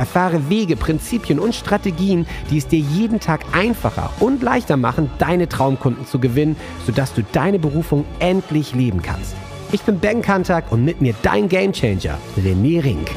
Erfahre 0.00 0.48
Wege, 0.48 0.76
Prinzipien 0.76 1.38
und 1.38 1.54
Strategien, 1.54 2.26
die 2.50 2.56
es 2.56 2.66
dir 2.66 2.78
jeden 2.78 3.20
Tag 3.20 3.44
einfacher 3.52 4.10
und 4.18 4.42
leichter 4.42 4.78
machen, 4.78 5.10
deine 5.18 5.46
Traumkunden 5.46 6.06
zu 6.06 6.18
gewinnen, 6.18 6.56
sodass 6.86 7.12
du 7.12 7.22
deine 7.22 7.58
Berufung 7.58 8.06
endlich 8.18 8.74
leben 8.74 9.02
kannst. 9.02 9.36
Ich 9.72 9.82
bin 9.82 10.00
Ben 10.00 10.22
Kantak 10.22 10.72
und 10.72 10.86
mit 10.86 11.02
mir 11.02 11.14
dein 11.20 11.50
Gamechanger, 11.50 12.16
René 12.38 12.82
Rink. 12.82 13.10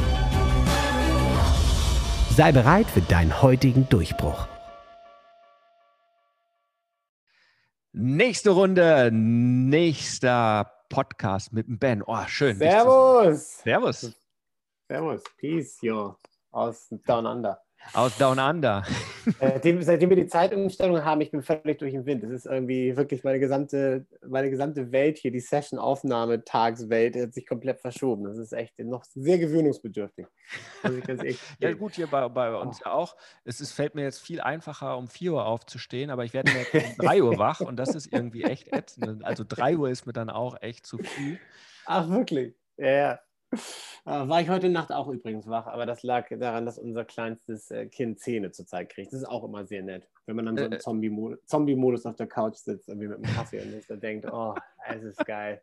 Sei 2.35 2.51
bereit 2.51 2.87
für 2.87 2.99
deinen 2.99 3.41
heutigen 3.41 3.87
Durchbruch. 3.87 4.45
Nächste 7.93 8.49
Runde, 8.49 9.09
nächster 9.13 10.69
Podcast 10.89 11.53
mit 11.53 11.65
dem 11.65 11.79
Ben. 11.79 12.03
Oh, 12.05 12.25
schön. 12.27 12.57
Servus. 12.57 13.59
Servus. 13.59 14.13
Servus. 14.89 15.23
Peace, 15.39 15.77
jo. 15.81 16.17
Aus 16.53 16.87
Down 17.07 17.25
Under. 17.25 17.59
Aus 17.93 18.17
Down 18.17 18.39
Under. 18.39 18.83
Äh, 19.39 19.81
seitdem 19.83 20.09
wir 20.09 20.17
die 20.17 20.27
Zeitumstellung 20.27 21.05
haben, 21.05 21.21
ich 21.21 21.31
bin 21.31 21.41
völlig 21.41 21.79
durch 21.79 21.93
den 21.93 22.05
Wind. 22.05 22.23
Das 22.23 22.31
ist 22.31 22.45
irgendwie 22.45 22.97
wirklich 22.97 23.23
meine 23.23 23.39
gesamte, 23.39 24.05
meine 24.27 24.49
gesamte 24.49 24.91
Welt 24.91 25.17
hier, 25.17 25.31
die 25.31 25.39
Session-Aufnahme-Tagswelt, 25.39 27.15
hat 27.15 27.33
sich 27.33 27.47
komplett 27.47 27.79
verschoben. 27.79 28.25
Das 28.25 28.37
ist 28.37 28.51
echt 28.51 28.77
noch 28.79 29.05
sehr 29.05 29.37
gewöhnungsbedürftig. 29.37 30.27
ja, 31.59 31.71
gut, 31.71 31.93
hier 31.93 32.07
bei, 32.07 32.27
bei 32.27 32.53
uns 32.53 32.81
ja 32.81 32.91
auch. 32.91 33.15
Es 33.45 33.61
ist, 33.61 33.71
fällt 33.71 33.95
mir 33.95 34.03
jetzt 34.03 34.19
viel 34.19 34.41
einfacher, 34.41 34.97
um 34.97 35.07
4 35.07 35.31
Uhr 35.31 35.45
aufzustehen, 35.45 36.09
aber 36.09 36.25
ich 36.25 36.33
werde 36.33 36.51
jetzt 36.51 36.73
um 36.73 37.05
3 37.05 37.23
Uhr 37.23 37.37
wach 37.37 37.61
und 37.61 37.77
das 37.77 37.95
ist 37.95 38.11
irgendwie 38.11 38.43
echt 38.43 38.73
ätzend. 38.73 39.23
Also 39.23 39.45
3 39.47 39.77
Uhr 39.77 39.89
ist 39.89 40.05
mir 40.05 40.11
dann 40.11 40.29
auch 40.29 40.61
echt 40.61 40.85
zu 40.85 40.97
früh. 40.97 41.37
Ach, 41.85 42.09
wirklich? 42.09 42.55
Ja, 42.75 42.91
ja. 42.91 43.19
Äh, 44.05 44.27
war 44.27 44.41
ich 44.41 44.49
heute 44.49 44.67
Nacht 44.67 44.91
auch 44.91 45.07
übrigens 45.07 45.47
wach, 45.47 45.65
aber 45.65 45.85
das 45.85 46.03
lag 46.03 46.27
daran, 46.29 46.65
dass 46.65 46.77
unser 46.77 47.05
kleinstes 47.05 47.71
äh, 47.71 47.85
Kind 47.85 48.19
Zähne 48.19 48.51
zurzeit 48.51 48.89
kriegt. 48.89 49.13
Das 49.13 49.21
ist 49.21 49.29
auch 49.29 49.45
immer 49.45 49.65
sehr 49.65 49.81
nett, 49.81 50.09
wenn 50.25 50.35
man 50.35 50.45
dann 50.45 50.57
so 50.57 50.65
im 50.65 50.73
äh, 50.73 51.37
Zombie-Modus 51.45 52.05
auf 52.05 52.17
der 52.17 52.27
Couch 52.27 52.55
sitzt, 52.55 52.89
irgendwie 52.89 53.07
mit 53.07 53.23
einem 53.23 53.33
Kaffee 53.33 53.61
und 53.61 53.71
sich 53.71 53.85
denkt, 53.87 54.27
oh, 54.29 54.55
es 54.89 55.03
ist 55.03 55.25
geil 55.25 55.61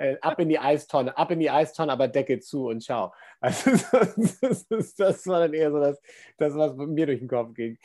äh, 0.00 0.16
ab 0.22 0.40
in 0.40 0.48
die 0.48 0.58
Eistonne, 0.58 1.16
ab 1.16 1.30
in 1.30 1.40
die 1.40 1.50
Eistonne, 1.50 1.92
aber 1.92 2.08
Decke 2.08 2.40
zu 2.40 2.68
und 2.68 2.82
ciao. 2.82 3.12
Also 3.40 3.70
das, 4.40 4.66
das, 4.68 4.94
das 4.94 5.26
war 5.26 5.40
dann 5.40 5.52
eher 5.52 5.70
so 5.70 5.78
das, 5.78 6.00
das, 6.38 6.54
was 6.56 6.74
mir 6.76 7.06
durch 7.06 7.18
den 7.18 7.28
Kopf 7.28 7.54
ging. 7.54 7.78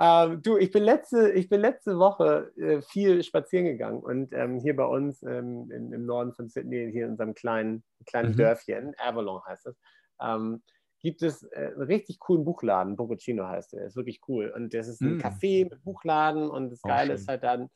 Ähm, 0.00 0.40
du, 0.42 0.56
ich 0.56 0.70
bin 0.70 0.82
letzte, 0.82 1.30
ich 1.32 1.48
bin 1.48 1.60
letzte 1.60 1.98
Woche 1.98 2.52
äh, 2.56 2.80
viel 2.80 3.22
spazieren 3.22 3.66
gegangen 3.66 4.00
und 4.00 4.32
ähm, 4.32 4.60
hier 4.60 4.76
bei 4.76 4.84
uns 4.84 5.22
ähm, 5.22 5.70
in, 5.70 5.92
im 5.92 6.06
Norden 6.06 6.32
von 6.32 6.48
Sydney, 6.48 6.90
hier 6.90 7.04
in 7.04 7.12
unserem 7.12 7.34
kleinen, 7.34 7.84
kleinen 8.06 8.32
mhm. 8.32 8.36
Dörfchen, 8.36 8.94
Avalon 8.98 9.42
heißt 9.46 9.66
es, 9.66 9.76
ähm, 10.22 10.62
gibt 11.00 11.22
es 11.22 11.44
äh, 11.52 11.72
einen 11.74 11.82
richtig 11.82 12.18
coolen 12.18 12.44
Buchladen, 12.44 12.96
Bococino 12.96 13.46
heißt 13.46 13.72
der, 13.72 13.86
ist 13.86 13.96
wirklich 13.96 14.20
cool. 14.28 14.52
Und 14.54 14.74
das 14.74 14.88
ist 14.88 15.00
ein 15.00 15.16
mm. 15.16 15.20
Café 15.20 15.68
mit 15.68 15.82
Buchladen 15.84 16.48
und 16.48 16.70
das 16.70 16.82
Geile 16.82 17.14
ist 17.14 17.28
halt 17.28 17.44
dann, 17.44 17.68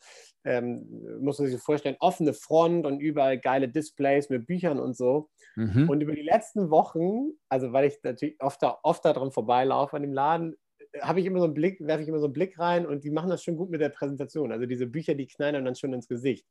ähm, 0.45 0.87
muss 1.20 1.39
man 1.39 1.48
sich 1.48 1.61
vorstellen, 1.61 1.97
offene 2.01 2.33
Front 2.33 2.86
und 2.86 3.01
überall 3.01 3.39
geile 3.39 3.69
Displays 3.69 4.29
mit 4.29 4.46
Büchern 4.46 4.80
und 4.80 4.96
so. 4.96 5.29
Mhm. 5.57 5.89
Und 5.89 6.01
über 6.01 6.14
die 6.14 6.23
letzten 6.23 6.70
Wochen, 6.70 7.33
also 7.48 7.73
weil 7.73 7.86
ich 7.86 7.98
natürlich 8.02 8.41
oft, 8.41 8.63
da, 8.63 8.79
oft 8.83 9.05
daran 9.05 9.30
vorbeilaufe 9.30 9.96
an 9.96 10.02
dem 10.02 10.13
Laden, 10.13 10.57
äh, 10.92 11.01
habe 11.01 11.20
ich 11.20 11.27
immer 11.27 11.39
so 11.39 11.45
einen 11.45 11.55
Blick, 11.55 11.80
werfe 11.80 12.02
ich 12.02 12.08
immer 12.08 12.20
so 12.20 12.27
einen 12.27 12.33
Blick 12.33 12.58
rein 12.58 12.86
und 12.86 13.05
die 13.05 13.11
machen 13.11 13.30
das 13.30 13.45
schon 13.45 13.57
gut 13.57 13.70
mit 13.70 13.80
der 13.80 13.91
Präsentation. 13.91 14.52
Also 14.52 14.67
diese 14.67 14.86
Bücher, 14.86 15.14
die 15.14 15.27
knallen 15.27 15.64
dann 15.64 15.77
schon 15.77 15.92
ins 15.92 16.08
Gesicht. 16.08 16.46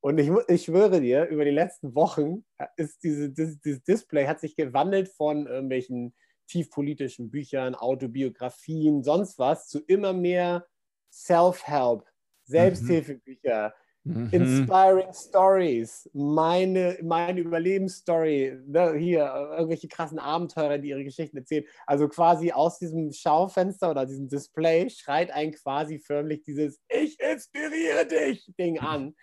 Und 0.00 0.18
ich, 0.18 0.30
ich 0.48 0.64
schwöre 0.64 1.00
dir, 1.00 1.26
über 1.26 1.44
die 1.44 1.50
letzten 1.50 1.94
Wochen 1.94 2.44
ist 2.76 3.02
diese, 3.02 3.30
dieses, 3.30 3.60
dieses 3.60 3.82
Display 3.82 4.26
hat 4.26 4.40
sich 4.40 4.56
gewandelt 4.56 5.08
von 5.08 5.46
irgendwelchen 5.46 6.14
tiefpolitischen 6.46 7.30
Büchern, 7.30 7.74
Autobiografien, 7.74 9.04
sonst 9.04 9.38
was, 9.38 9.68
zu 9.68 9.80
immer 9.80 10.12
mehr 10.12 10.66
Self-Help, 11.12 12.04
Selbsthilfebücher, 12.44 13.74
mhm. 14.04 14.28
Inspiring 14.32 15.12
Stories, 15.12 16.08
meine, 16.12 16.98
meine 17.02 17.40
Überlebensstory, 17.40 18.58
ne, 18.66 18.94
hier, 18.94 19.32
irgendwelche 19.52 19.88
krassen 19.88 20.18
Abenteurer, 20.18 20.78
die 20.78 20.88
ihre 20.88 21.04
Geschichten 21.04 21.36
erzählen. 21.36 21.64
Also 21.86 22.08
quasi 22.08 22.52
aus 22.52 22.78
diesem 22.78 23.12
Schaufenster 23.12 23.90
oder 23.90 24.06
diesem 24.06 24.28
Display 24.28 24.88
schreit 24.90 25.30
ein 25.30 25.52
quasi 25.52 25.98
förmlich 25.98 26.42
dieses 26.42 26.80
Ich 26.88 27.20
inspiriere 27.20 28.06
dich 28.06 28.50
Ding 28.58 28.80
an. 28.80 29.14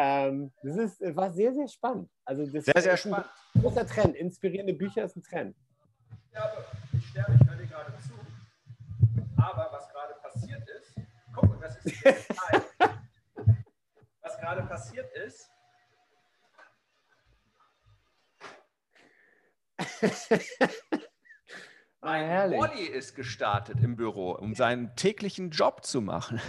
Ähm, 0.00 0.52
das 0.62 0.76
ist, 0.76 1.16
war 1.16 1.32
sehr, 1.32 1.52
sehr 1.52 1.66
spannend. 1.66 2.08
Also 2.24 2.46
das 2.46 2.66
sehr, 2.66 2.80
sehr 2.80 2.96
spannend. 2.96 3.26
Ein 3.54 3.62
großer 3.62 3.84
Trend. 3.84 4.14
Inspirierende 4.14 4.72
Bücher 4.72 5.02
ist 5.02 5.16
ein 5.16 5.24
Trend. 5.24 5.56
Ja, 6.32 6.52
ich 6.92 7.04
sterbe, 7.08 7.34
ich 7.34 7.48
höre 7.48 7.56
dir 7.56 7.66
gerade 7.66 7.92
zu. 7.98 8.12
Aber 9.36 9.68
was 9.72 9.88
gerade 9.88 10.14
passiert 10.22 10.62
ist, 10.68 10.94
guck 11.34 11.48
mal, 11.48 11.58
das 11.60 11.84
ist 11.84 12.04
Was 14.22 14.38
gerade 14.38 14.62
passiert 14.66 15.12
ist, 15.16 15.50
Ein 22.08 22.52
Wally 22.52 22.86
ist 22.86 23.14
gestartet 23.14 23.82
im 23.82 23.94
Büro, 23.94 24.32
um 24.32 24.54
seinen 24.54 24.96
täglichen 24.96 25.50
Job 25.50 25.84
zu 25.84 26.00
machen. 26.00 26.40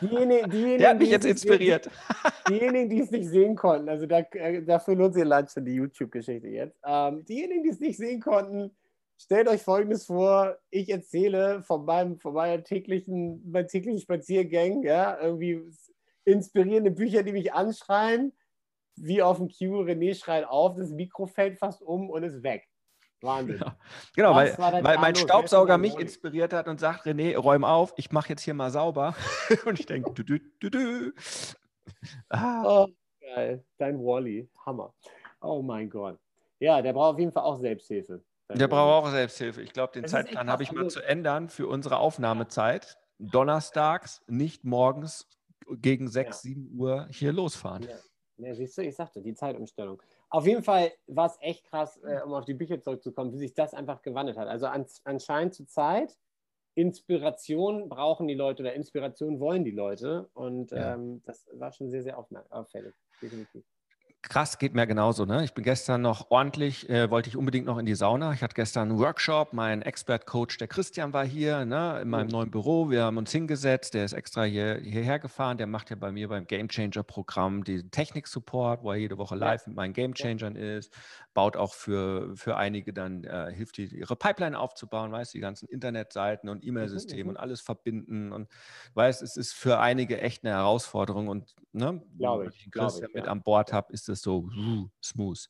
Diejenigen, 0.00 0.50
diejenigen, 0.50 0.78
Der 0.78 0.90
hat 0.90 0.98
mich 0.98 1.10
jetzt 1.10 1.26
inspiriert. 1.26 1.90
diejenigen, 2.48 2.88
die 2.88 3.00
es 3.00 3.10
nicht 3.10 3.28
sehen 3.28 3.54
konnten, 3.54 3.90
also 3.90 4.06
da, 4.06 4.20
äh, 4.20 4.62
dafür 4.62 4.96
lohnt 4.96 5.12
sich 5.12 5.22
allein 5.22 5.46
schon 5.46 5.66
die 5.66 5.74
YouTube-Geschichte 5.74 6.48
jetzt. 6.48 6.78
Ähm, 6.86 7.22
diejenigen, 7.26 7.64
die 7.64 7.68
es 7.68 7.80
nicht 7.80 7.98
sehen 7.98 8.20
konnten, 8.20 8.74
stellt 9.18 9.48
euch 9.48 9.60
Folgendes 9.60 10.06
vor: 10.06 10.56
Ich 10.70 10.88
erzähle 10.88 11.62
von, 11.62 11.84
meinem, 11.84 12.18
von 12.18 12.32
meiner 12.32 12.64
täglichen, 12.64 13.42
meinen 13.50 13.68
täglichen 13.68 14.00
Spaziergängen, 14.00 14.82
ja, 14.84 15.18
irgendwie 15.20 15.60
inspirierende 16.24 16.92
Bücher, 16.92 17.22
die 17.22 17.32
mich 17.32 17.52
anschreien. 17.52 18.32
Wie 18.96 19.22
auf 19.22 19.36
dem 19.36 19.48
Q, 19.48 19.82
René 19.82 20.14
schreit 20.14 20.44
auf, 20.44 20.74
das 20.74 20.90
Mikro 20.90 21.26
fällt 21.26 21.58
fast 21.58 21.82
um 21.82 22.10
und 22.10 22.24
ist 22.24 22.42
weg. 22.42 22.67
Wahnsinn. 23.20 23.58
Ja. 23.58 23.76
Genau, 24.14 24.34
weil, 24.34 24.56
weil 24.58 24.98
mein 24.98 25.16
Staubsauger 25.16 25.78
mich 25.78 25.98
inspiriert 25.98 26.52
hat 26.52 26.68
und 26.68 26.78
sagt, 26.78 27.06
René, 27.06 27.36
räum 27.36 27.64
auf, 27.64 27.92
ich 27.96 28.12
mache 28.12 28.30
jetzt 28.30 28.42
hier 28.42 28.54
mal 28.54 28.70
sauber. 28.70 29.14
und 29.66 29.80
ich 29.80 29.86
denke, 29.86 30.12
du, 30.12 30.22
du, 30.22 30.38
du, 30.60 30.70
du. 30.70 31.12
Ah. 32.28 32.62
Oh, 32.64 32.88
geil. 33.20 33.64
Dein 33.78 33.98
Wally. 33.98 34.48
Hammer. 34.64 34.94
Oh 35.40 35.62
mein 35.62 35.88
Gott. 35.90 36.18
Ja, 36.60 36.82
der 36.82 36.92
braucht 36.92 37.14
auf 37.14 37.18
jeden 37.18 37.32
Fall 37.32 37.44
auch 37.44 37.58
Selbsthilfe. 37.58 38.22
Der 38.50 38.68
braucht 38.68 39.06
auch 39.06 39.10
Selbsthilfe. 39.10 39.62
Ich 39.62 39.72
glaube, 39.72 39.92
den 39.92 40.02
das 40.02 40.12
Zeitplan 40.12 40.50
habe 40.50 40.62
ich 40.62 40.72
mal 40.72 40.84
also 40.84 41.00
zu 41.00 41.06
ändern 41.06 41.48
für 41.48 41.66
unsere 41.66 41.98
Aufnahmezeit. 41.98 42.98
Donnerstags, 43.18 44.22
nicht 44.26 44.64
morgens 44.64 45.28
gegen 45.68 46.08
6, 46.08 46.28
ja. 46.28 46.50
7 46.50 46.78
Uhr 46.78 47.08
hier 47.10 47.32
losfahren. 47.32 47.82
Ja. 47.82 48.46
ja, 48.46 48.54
siehst 48.54 48.78
du, 48.78 48.82
ich 48.82 48.94
sagte, 48.94 49.20
die 49.20 49.34
Zeitumstellung. 49.34 50.00
Auf 50.30 50.46
jeden 50.46 50.62
Fall 50.62 50.92
war 51.06 51.26
es 51.26 51.38
echt 51.40 51.64
krass, 51.64 51.98
äh, 52.02 52.20
um 52.22 52.34
auf 52.34 52.44
die 52.44 52.54
Bücher 52.54 52.80
zurückzukommen, 52.80 53.32
wie 53.32 53.38
sich 53.38 53.54
das 53.54 53.74
einfach 53.74 54.02
gewandelt 54.02 54.36
hat. 54.36 54.48
Also 54.48 54.66
an, 54.66 54.86
anscheinend 55.04 55.54
zur 55.54 55.66
Zeit, 55.66 56.18
Inspiration 56.74 57.88
brauchen 57.88 58.28
die 58.28 58.34
Leute 58.34 58.62
oder 58.62 58.74
Inspiration 58.74 59.40
wollen 59.40 59.64
die 59.64 59.70
Leute. 59.70 60.28
Und 60.34 60.70
ja. 60.70 60.94
ähm, 60.94 61.22
das 61.24 61.48
war 61.52 61.72
schon 61.72 61.90
sehr, 61.90 62.02
sehr 62.02 62.18
auffällig, 62.50 62.94
definitiv 63.22 63.64
krass, 64.22 64.58
geht 64.58 64.74
mir 64.74 64.86
genauso. 64.86 65.24
Ne? 65.24 65.44
Ich 65.44 65.54
bin 65.54 65.64
gestern 65.64 66.02
noch 66.02 66.30
ordentlich, 66.30 66.88
äh, 66.88 67.10
wollte 67.10 67.28
ich 67.28 67.36
unbedingt 67.36 67.66
noch 67.66 67.78
in 67.78 67.86
die 67.86 67.94
Sauna. 67.94 68.32
Ich 68.32 68.42
hatte 68.42 68.54
gestern 68.54 68.90
einen 68.90 68.98
Workshop, 68.98 69.52
mein 69.52 69.82
Expert-Coach, 69.82 70.58
der 70.58 70.68
Christian, 70.68 71.12
war 71.12 71.24
hier 71.24 71.64
ne, 71.64 72.00
in 72.02 72.08
meinem 72.08 72.28
neuen 72.28 72.50
Büro. 72.50 72.90
Wir 72.90 73.04
haben 73.04 73.16
uns 73.16 73.30
hingesetzt, 73.30 73.94
der 73.94 74.04
ist 74.04 74.12
extra 74.12 74.44
hier, 74.44 74.80
hierher 74.82 75.18
gefahren. 75.18 75.56
Der 75.56 75.66
macht 75.66 75.90
ja 75.90 75.96
bei 75.96 76.10
mir 76.10 76.28
beim 76.28 76.46
Game 76.46 76.68
Changer-Programm 76.68 77.64
den 77.64 77.90
Technik-Support, 77.90 78.82
wo 78.82 78.90
er 78.90 78.96
jede 78.96 79.18
Woche 79.18 79.36
live 79.36 79.66
mit 79.66 79.76
meinen 79.76 79.92
Game 79.92 80.14
Changern 80.14 80.56
ist. 80.56 80.92
Baut 81.34 81.56
auch 81.56 81.74
für, 81.74 82.36
für 82.36 82.56
einige 82.56 82.92
dann, 82.92 83.22
äh, 83.24 83.52
hilft 83.54 83.76
die, 83.76 83.86
ihre 83.86 84.16
Pipeline 84.16 84.58
aufzubauen, 84.58 85.12
weißt 85.12 85.32
die 85.34 85.40
ganzen 85.40 85.68
Internetseiten 85.68 86.48
und 86.48 86.64
E-Mail-Systeme 86.64 87.24
mhm, 87.24 87.30
und 87.30 87.36
alles 87.36 87.60
verbinden. 87.60 88.32
Und 88.32 88.48
weißt 88.94 89.22
es 89.22 89.36
ist 89.36 89.52
für 89.52 89.78
einige 89.78 90.20
echt 90.20 90.44
eine 90.44 90.54
Herausforderung. 90.54 91.28
Und 91.28 91.54
ne, 91.72 92.02
glaube 92.18 92.48
ich, 92.48 92.70
Christian 92.70 93.10
ich, 93.10 93.14
mit 93.14 93.26
ja. 93.26 93.30
an 93.30 93.42
Bord 93.42 93.72
habe, 93.72 93.92
ist 93.92 94.07
das 94.08 94.22
so 94.22 94.48
uh, 94.56 94.88
smooth. 95.02 95.48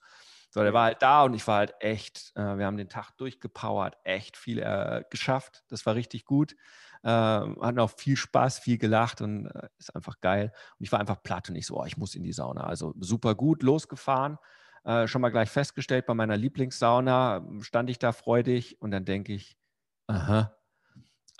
So, 0.50 0.62
der 0.62 0.72
war 0.72 0.84
halt 0.84 1.02
da 1.02 1.24
und 1.24 1.34
ich 1.34 1.46
war 1.46 1.58
halt 1.58 1.74
echt, 1.80 2.32
äh, 2.34 2.56
wir 2.56 2.64
haben 2.64 2.78
den 2.78 2.88
Tag 2.88 3.12
durchgepowert, 3.18 3.96
echt 4.04 4.36
viel 4.36 4.58
äh, 4.60 5.04
geschafft. 5.10 5.62
Das 5.68 5.84
war 5.84 5.94
richtig 5.94 6.24
gut. 6.24 6.56
Äh, 7.02 7.08
hatten 7.08 7.78
auch 7.78 7.90
viel 7.90 8.16
Spaß, 8.16 8.58
viel 8.58 8.78
gelacht 8.78 9.20
und 9.20 9.46
äh, 9.46 9.68
ist 9.78 9.94
einfach 9.94 10.20
geil. 10.20 10.52
Und 10.78 10.84
ich 10.84 10.90
war 10.90 11.00
einfach 11.00 11.22
platt 11.22 11.50
und 11.50 11.56
ich 11.56 11.66
so, 11.66 11.78
oh, 11.78 11.84
ich 11.84 11.98
muss 11.98 12.14
in 12.14 12.22
die 12.22 12.32
Sauna. 12.32 12.64
Also 12.64 12.94
super 12.98 13.34
gut 13.34 13.62
losgefahren. 13.62 14.38
Äh, 14.84 15.06
schon 15.06 15.20
mal 15.20 15.28
gleich 15.28 15.50
festgestellt, 15.50 16.06
bei 16.06 16.14
meiner 16.14 16.36
Lieblingssauna 16.36 17.46
stand 17.60 17.90
ich 17.90 17.98
da 17.98 18.12
freudig 18.12 18.80
und 18.80 18.90
dann 18.90 19.04
denke 19.04 19.34
ich, 19.34 19.58
aha, 20.06 20.56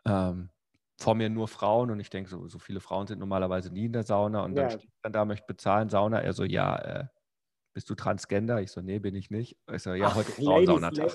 ähm, 0.05 0.50
vor 0.99 1.15
mir 1.15 1.31
nur 1.31 1.47
Frauen 1.47 1.91
und 1.91 2.00
ich 2.00 2.11
denke, 2.11 2.29
so, 2.29 2.49
so 2.49 2.59
viele 2.59 2.81
Frauen 2.81 3.06
sind 3.06 3.21
normalerweise 3.21 3.73
nie 3.73 3.87
in 3.87 3.93
der 3.93 4.03
Sauna 4.03 4.43
und 4.43 4.56
dann 4.56 4.65
ja. 4.65 4.79
steht 4.79 4.91
dann 5.03 5.12
da, 5.12 5.25
möchte 5.25 5.47
bezahlen, 5.47 5.89
Sauna. 5.89 6.21
Er 6.21 6.33
so, 6.33 6.43
ja, 6.43 6.77
äh, 6.77 7.05
bist 7.73 7.89
du 7.89 7.95
Transgender? 7.95 8.61
Ich 8.61 8.73
so, 8.73 8.81
nee, 8.81 8.99
bin 8.99 9.15
ich 9.15 9.31
nicht. 9.31 9.56
Ich 9.73 9.85
so, 9.85 9.95
ja, 9.95 10.12
heute 10.12 10.33
Frauensaunatag. 10.33 11.12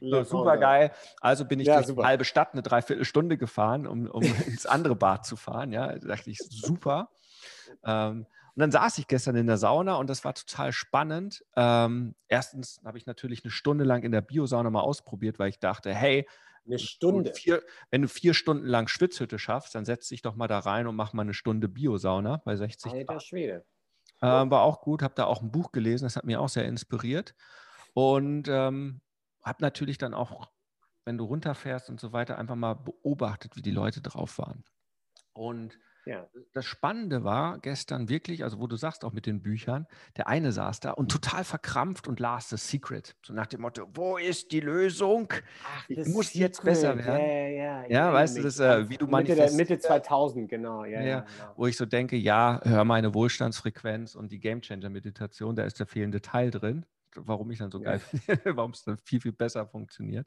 So, 0.00 0.22
super 0.22 0.56
geil. 0.56 0.92
Also 1.20 1.44
bin 1.44 1.58
ich 1.58 1.66
ja, 1.66 1.76
durch 1.76 1.88
super. 1.88 2.02
die 2.02 2.06
halbe 2.06 2.24
Stadt 2.24 2.52
eine 2.52 2.62
Dreiviertelstunde 2.62 3.36
gefahren, 3.36 3.88
um, 3.88 4.06
um 4.08 4.22
ins 4.46 4.66
andere 4.66 4.94
Bad 4.94 5.26
zu 5.26 5.34
fahren. 5.34 5.72
Ja, 5.72 5.98
da 5.98 6.06
dachte 6.06 6.30
ich, 6.30 6.38
super. 6.38 7.10
Ähm, 7.84 8.26
und 8.56 8.60
dann 8.60 8.70
saß 8.70 8.98
ich 8.98 9.08
gestern 9.08 9.34
in 9.34 9.48
der 9.48 9.56
Sauna 9.56 9.96
und 9.96 10.08
das 10.08 10.24
war 10.24 10.34
total 10.34 10.72
spannend. 10.72 11.44
Ähm, 11.56 12.14
erstens 12.28 12.80
habe 12.84 12.98
ich 12.98 13.06
natürlich 13.06 13.44
eine 13.44 13.50
Stunde 13.50 13.84
lang 13.84 14.04
in 14.04 14.12
der 14.12 14.20
Biosauna 14.20 14.70
mal 14.70 14.80
ausprobiert, 14.80 15.40
weil 15.40 15.48
ich 15.48 15.58
dachte, 15.58 15.92
hey, 15.92 16.28
eine 16.66 16.78
Stunde. 16.78 17.34
Vier, 17.34 17.62
wenn 17.90 18.02
du 18.02 18.08
vier 18.08 18.32
Stunden 18.32 18.66
lang 18.66 18.86
Schwitzhütte 18.88 19.38
schaffst, 19.38 19.74
dann 19.74 19.84
setz 19.84 20.08
dich 20.08 20.22
doch 20.22 20.36
mal 20.36 20.46
da 20.46 20.60
rein 20.60 20.86
und 20.86 20.94
mach 20.96 21.12
mal 21.12 21.22
eine 21.22 21.34
Stunde 21.34 21.68
Biosauna 21.68 22.38
bei 22.44 22.56
60 22.56 22.92
Alter 22.92 23.04
Grad. 23.04 23.22
Schwede. 23.22 23.64
Äh, 24.20 24.26
war 24.26 24.62
auch 24.62 24.80
gut, 24.80 25.02
habe 25.02 25.14
da 25.14 25.24
auch 25.24 25.42
ein 25.42 25.50
Buch 25.50 25.72
gelesen, 25.72 26.04
das 26.04 26.16
hat 26.16 26.24
mich 26.24 26.36
auch 26.36 26.48
sehr 26.48 26.64
inspiriert. 26.64 27.34
Und 27.92 28.48
ähm, 28.48 29.00
habe 29.42 29.62
natürlich 29.62 29.98
dann 29.98 30.14
auch, 30.14 30.50
wenn 31.04 31.18
du 31.18 31.24
runterfährst 31.24 31.90
und 31.90 32.00
so 32.00 32.12
weiter, 32.12 32.38
einfach 32.38 32.54
mal 32.54 32.74
beobachtet, 32.74 33.56
wie 33.56 33.62
die 33.62 33.70
Leute 33.70 34.00
drauf 34.00 34.38
waren. 34.38 34.64
Und 35.32 35.78
ja. 36.06 36.26
Das 36.52 36.66
Spannende 36.66 37.24
war 37.24 37.58
gestern 37.58 38.08
wirklich, 38.08 38.44
also 38.44 38.60
wo 38.60 38.66
du 38.66 38.76
sagst 38.76 39.04
auch 39.04 39.12
mit 39.12 39.26
den 39.26 39.42
Büchern, 39.42 39.86
der 40.16 40.28
eine 40.28 40.52
saß 40.52 40.80
da 40.80 40.92
und 40.92 41.10
total 41.10 41.44
verkrampft 41.44 42.06
und 42.08 42.20
las 42.20 42.50
The 42.50 42.56
Secret. 42.56 43.16
So 43.22 43.32
nach 43.32 43.46
dem 43.46 43.62
Motto, 43.62 43.86
wo 43.94 44.18
ist 44.18 44.52
die 44.52 44.60
Lösung? 44.60 45.32
Ach, 45.64 45.84
ich 45.88 46.06
muss 46.08 46.28
Secret. 46.28 46.40
jetzt 46.40 46.64
besser 46.64 46.96
werden. 46.96 47.20
Ja, 47.20 47.48
ja, 47.48 47.88
ja, 47.88 48.12
weißt 48.12 48.38
du, 48.38 48.42
das, 48.42 48.58
äh, 48.60 48.88
wie 48.88 48.96
du. 48.96 49.06
Mitte, 49.06 49.50
Mitte 49.52 49.78
2000, 49.78 50.48
genau. 50.48 50.84
Ja, 50.84 51.00
ja, 51.00 51.20
genau. 51.20 51.52
Wo 51.56 51.66
ich 51.66 51.76
so 51.76 51.86
denke, 51.86 52.16
ja, 52.16 52.60
hör 52.64 52.84
meine 52.84 53.14
Wohlstandsfrequenz 53.14 54.14
und 54.14 54.32
die 54.32 54.40
Gamechanger-Meditation, 54.40 55.56
da 55.56 55.64
ist 55.64 55.78
der 55.80 55.86
fehlende 55.86 56.20
Teil 56.20 56.50
drin 56.50 56.84
warum 57.16 57.50
ich 57.50 57.58
dann 57.58 57.70
so 57.70 57.80
geil 57.80 57.98
finde, 57.98 58.56
warum 58.56 58.72
es 58.72 58.82
dann 58.82 58.98
viel, 58.98 59.20
viel 59.20 59.32
besser 59.32 59.66
funktioniert. 59.66 60.26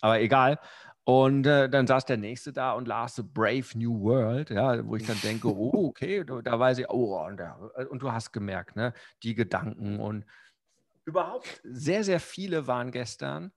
Aber 0.00 0.20
egal. 0.20 0.58
Und 1.04 1.46
äh, 1.46 1.68
dann 1.68 1.86
saß 1.86 2.04
der 2.04 2.16
Nächste 2.16 2.52
da 2.52 2.72
und 2.72 2.86
las 2.86 3.16
The 3.16 3.22
Brave 3.22 3.66
New 3.74 4.00
World, 4.02 4.50
ja, 4.50 4.86
wo 4.86 4.96
ich 4.96 5.06
dann 5.06 5.20
denke, 5.20 5.48
oh, 5.56 5.88
okay, 5.88 6.24
da 6.24 6.58
weiß 6.58 6.78
ich, 6.78 6.88
oh, 6.88 7.24
und, 7.24 7.40
äh, 7.40 7.84
und 7.88 8.02
du 8.02 8.12
hast 8.12 8.32
gemerkt, 8.32 8.76
ne, 8.76 8.92
die 9.22 9.34
Gedanken 9.34 9.98
und 9.98 10.24
überhaupt 11.04 11.60
sehr, 11.64 12.04
sehr 12.04 12.20
viele 12.20 12.66
waren 12.66 12.92
gestern, 12.92 13.52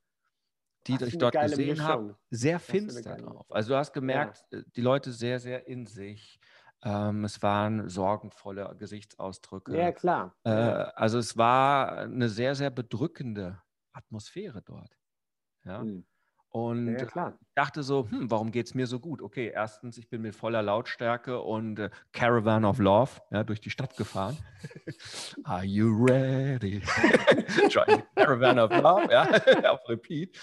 die 0.87 0.97
ich 1.03 1.17
dort 1.17 1.35
gesehen 1.39 1.83
habe, 1.83 2.17
sehr 2.29 2.59
finster 2.59 3.17
drauf. 3.17 3.45
Also 3.49 3.69
du 3.69 3.77
hast 3.77 3.93
gemerkt, 3.93 4.43
ja. 4.51 4.59
Äh, 4.59 4.63
die 4.75 4.81
Leute 4.81 5.11
sehr, 5.11 5.39
sehr 5.39 5.67
in 5.67 5.85
sich. 5.85 6.39
Ähm, 6.83 7.23
es 7.25 7.41
waren 7.41 7.89
sorgenvolle 7.89 8.75
Gesichtsausdrücke. 8.77 9.77
Ja, 9.77 9.91
klar. 9.91 10.35
Äh, 10.43 10.51
also 10.51 11.19
es 11.19 11.37
war 11.37 11.97
eine 11.99 12.29
sehr, 12.29 12.55
sehr 12.55 12.69
bedrückende 12.71 13.61
Atmosphäre 13.93 14.61
dort. 14.63 14.97
Ja. 15.65 15.79
Hm. 15.79 16.05
Und 16.55 16.97
ja, 16.97 17.33
ich 17.41 17.53
dachte 17.53 17.83
so, 17.83 18.07
hm, 18.09 18.31
warum 18.31 18.49
geht 18.49 18.67
es 18.67 18.73
mir 18.75 18.87
so 18.87 19.01
gut? 19.01 19.21
Okay, 19.21 19.51
erstens, 19.53 19.97
ich 19.97 20.07
bin 20.07 20.21
mit 20.21 20.33
voller 20.33 20.61
Lautstärke 20.61 21.41
und 21.41 21.77
äh, 21.79 21.89
Caravan 22.13 22.63
of 22.63 22.79
Love 22.79 23.11
ja, 23.29 23.43
durch 23.43 23.59
die 23.59 23.69
Stadt 23.69 23.97
gefahren. 23.97 24.37
Are 25.43 25.65
you 25.65 26.05
ready? 26.05 26.79
Caravan 28.15 28.59
of 28.59 28.71
Love, 28.71 29.11
ja, 29.11 29.23
auf 29.69 29.81
Repeat. 29.89 30.39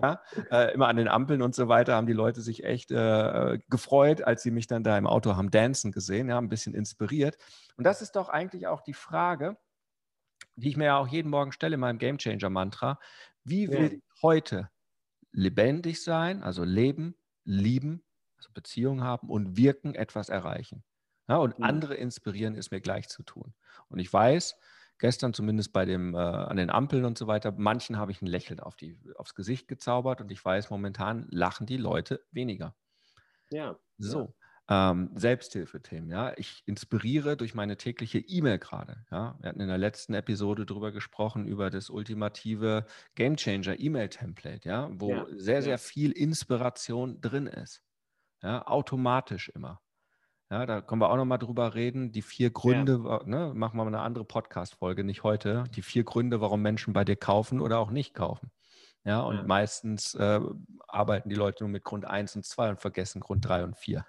Ja, 0.00 0.22
äh, 0.52 0.72
immer 0.74 0.86
an 0.86 0.94
den 0.94 1.08
Ampeln 1.08 1.42
und 1.42 1.56
so 1.56 1.66
weiter 1.66 1.96
haben 1.96 2.06
die 2.06 2.12
Leute 2.12 2.40
sich 2.40 2.62
echt 2.62 2.92
äh, 2.92 3.58
gefreut, 3.68 4.22
als 4.22 4.44
sie 4.44 4.52
mich 4.52 4.68
dann 4.68 4.84
da 4.84 4.96
im 4.96 5.08
Auto 5.08 5.34
haben 5.34 5.50
dancen 5.50 5.90
gesehen, 5.90 6.28
ja, 6.28 6.38
ein 6.38 6.48
bisschen 6.48 6.72
inspiriert. 6.72 7.36
Und 7.76 7.82
das 7.82 8.00
ist 8.00 8.14
doch 8.14 8.28
eigentlich 8.28 8.68
auch 8.68 8.82
die 8.82 8.94
Frage, 8.94 9.56
die 10.54 10.68
ich 10.68 10.76
mir 10.76 10.84
ja 10.84 10.98
auch 10.98 11.08
jeden 11.08 11.30
Morgen 11.30 11.50
stelle 11.50 11.74
in 11.74 11.80
meinem 11.80 11.98
Game 11.98 12.18
Changer 12.18 12.48
Mantra. 12.48 13.00
Wie 13.42 13.68
will 13.68 13.80
ja. 13.80 13.86
ich 13.86 14.02
heute 14.22 14.70
lebendig 15.32 16.02
sein, 16.02 16.42
also 16.42 16.64
leben, 16.64 17.14
lieben, 17.44 18.04
also 18.36 18.50
Beziehung 18.52 19.02
haben 19.02 19.28
und 19.28 19.56
wirken, 19.56 19.94
etwas 19.94 20.28
erreichen. 20.28 20.84
Ja, 21.28 21.36
und 21.36 21.58
mhm. 21.58 21.64
andere 21.64 21.94
inspirieren 21.94 22.54
ist 22.54 22.70
mir 22.70 22.80
gleich 22.80 23.08
zu 23.08 23.22
tun. 23.22 23.54
Und 23.88 23.98
ich 23.98 24.12
weiß, 24.12 24.56
gestern 24.98 25.34
zumindest 25.34 25.72
bei 25.72 25.84
dem, 25.84 26.14
äh, 26.14 26.18
an 26.18 26.56
den 26.56 26.70
Ampeln 26.70 27.04
und 27.04 27.18
so 27.18 27.26
weiter, 27.26 27.52
manchen 27.52 27.98
habe 27.98 28.12
ich 28.12 28.22
ein 28.22 28.26
Lächeln 28.26 28.60
auf 28.60 28.76
die, 28.76 28.98
aufs 29.16 29.34
Gesicht 29.34 29.68
gezaubert 29.68 30.20
und 30.20 30.30
ich 30.30 30.42
weiß, 30.44 30.70
momentan 30.70 31.26
lachen 31.30 31.66
die 31.66 31.76
Leute 31.76 32.24
weniger. 32.30 32.74
Ja. 33.50 33.78
So 33.98 34.34
ähm, 34.68 35.10
Selbsthilfethemen. 35.14 36.10
Ja, 36.10 36.32
ich 36.36 36.62
inspiriere 36.66 37.36
durch 37.36 37.54
meine 37.54 37.76
tägliche 37.76 38.18
E-Mail 38.18 38.58
gerade. 38.58 39.04
Ja, 39.10 39.36
wir 39.40 39.48
hatten 39.48 39.60
in 39.60 39.68
der 39.68 39.78
letzten 39.78 40.14
Episode 40.14 40.66
darüber 40.66 40.92
gesprochen 40.92 41.46
über 41.46 41.70
das 41.70 41.88
ultimative 41.90 42.86
Gamechanger 43.14 43.78
E-Mail-Template. 43.78 44.68
Ja, 44.68 44.90
wo 44.92 45.10
ja. 45.10 45.26
sehr 45.30 45.62
sehr 45.62 45.78
viel 45.78 46.12
Inspiration 46.12 47.20
drin 47.20 47.46
ist. 47.46 47.82
Ja, 48.42 48.66
automatisch 48.66 49.48
immer. 49.48 49.80
Ja, 50.50 50.64
da 50.64 50.80
können 50.80 51.02
wir 51.02 51.10
auch 51.10 51.16
nochmal 51.16 51.38
drüber 51.38 51.74
reden. 51.74 52.10
Die 52.12 52.22
vier 52.22 52.50
Gründe, 52.50 53.02
ja. 53.04 53.22
ne, 53.24 53.52
machen 53.54 53.76
wir 53.76 53.84
mal 53.84 53.94
eine 53.94 54.00
andere 54.00 54.24
Podcast-Folge, 54.24 55.04
nicht 55.04 55.22
heute. 55.22 55.64
Die 55.74 55.82
vier 55.82 56.04
Gründe, 56.04 56.40
warum 56.40 56.62
Menschen 56.62 56.94
bei 56.94 57.04
dir 57.04 57.16
kaufen 57.16 57.60
oder 57.60 57.78
auch 57.78 57.90
nicht 57.90 58.14
kaufen. 58.14 58.50
Ja, 59.04 59.20
und 59.20 59.36
ja. 59.36 59.42
meistens 59.44 60.14
äh, 60.14 60.40
arbeiten 60.86 61.28
die 61.28 61.36
Leute 61.36 61.64
nur 61.64 61.70
mit 61.70 61.84
Grund 61.84 62.04
1 62.04 62.36
und 62.36 62.44
2 62.44 62.70
und 62.70 62.80
vergessen 62.80 63.20
Grund 63.20 63.46
3 63.46 63.64
und 63.64 63.76
4. 63.76 64.04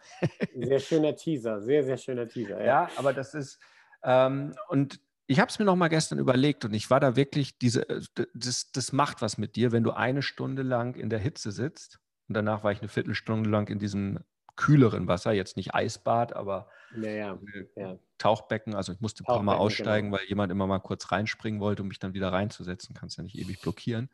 sehr 0.56 0.80
schöner 0.80 1.16
Teaser, 1.16 1.62
sehr, 1.62 1.84
sehr 1.84 1.98
schöner 1.98 2.28
Teaser. 2.28 2.60
Ja, 2.60 2.66
ja 2.66 2.90
aber 2.98 3.14
das 3.14 3.34
ist, 3.34 3.60
ähm, 4.04 4.54
und 4.68 5.00
ich 5.28 5.40
habe 5.40 5.50
es 5.50 5.60
mir 5.60 5.66
noch 5.66 5.76
mal 5.76 5.90
gestern 5.90 6.18
überlegt 6.18 6.66
und 6.66 6.74
ich 6.74 6.90
war 6.90 7.00
da 7.00 7.16
wirklich, 7.16 7.58
diese, 7.60 7.88
äh, 7.88 8.02
das, 8.34 8.72
das 8.72 8.92
macht 8.92 9.22
was 9.22 9.38
mit 9.38 9.56
dir, 9.56 9.72
wenn 9.72 9.84
du 9.84 9.92
eine 9.92 10.22
Stunde 10.22 10.64
lang 10.64 10.96
in 10.96 11.10
der 11.10 11.20
Hitze 11.20 11.52
sitzt 11.52 12.00
und 12.28 12.34
danach 12.34 12.64
war 12.64 12.72
ich 12.72 12.80
eine 12.80 12.90
Viertelstunde 12.90 13.50
lang 13.50 13.70
in 13.70 13.80
diesem 13.80 14.20
kühleren 14.60 15.08
Wasser, 15.08 15.32
jetzt 15.32 15.56
nicht 15.56 15.74
Eisbad, 15.74 16.36
aber 16.36 16.68
ja, 17.02 17.10
ja, 17.10 17.40
ja. 17.78 17.98
Tauchbecken. 18.18 18.76
Also 18.76 18.92
ich 18.92 19.00
musste 19.00 19.24
ein 19.24 19.26
paar 19.26 19.42
Mal 19.42 19.56
aussteigen, 19.56 20.10
genau. 20.10 20.20
weil 20.20 20.28
jemand 20.28 20.52
immer 20.52 20.68
mal 20.68 20.80
kurz 20.80 21.14
reinspringen 21.14 21.62
wollte, 21.62 21.82
um 21.82 21.88
mich 21.88 22.00
dann 22.00 22.14
wieder 22.14 22.34
reinzusetzen. 22.34 22.94
Kannst 22.94 23.18
ja 23.18 23.24
nicht 23.24 23.38
ewig 23.38 23.62
blockieren. 23.62 24.10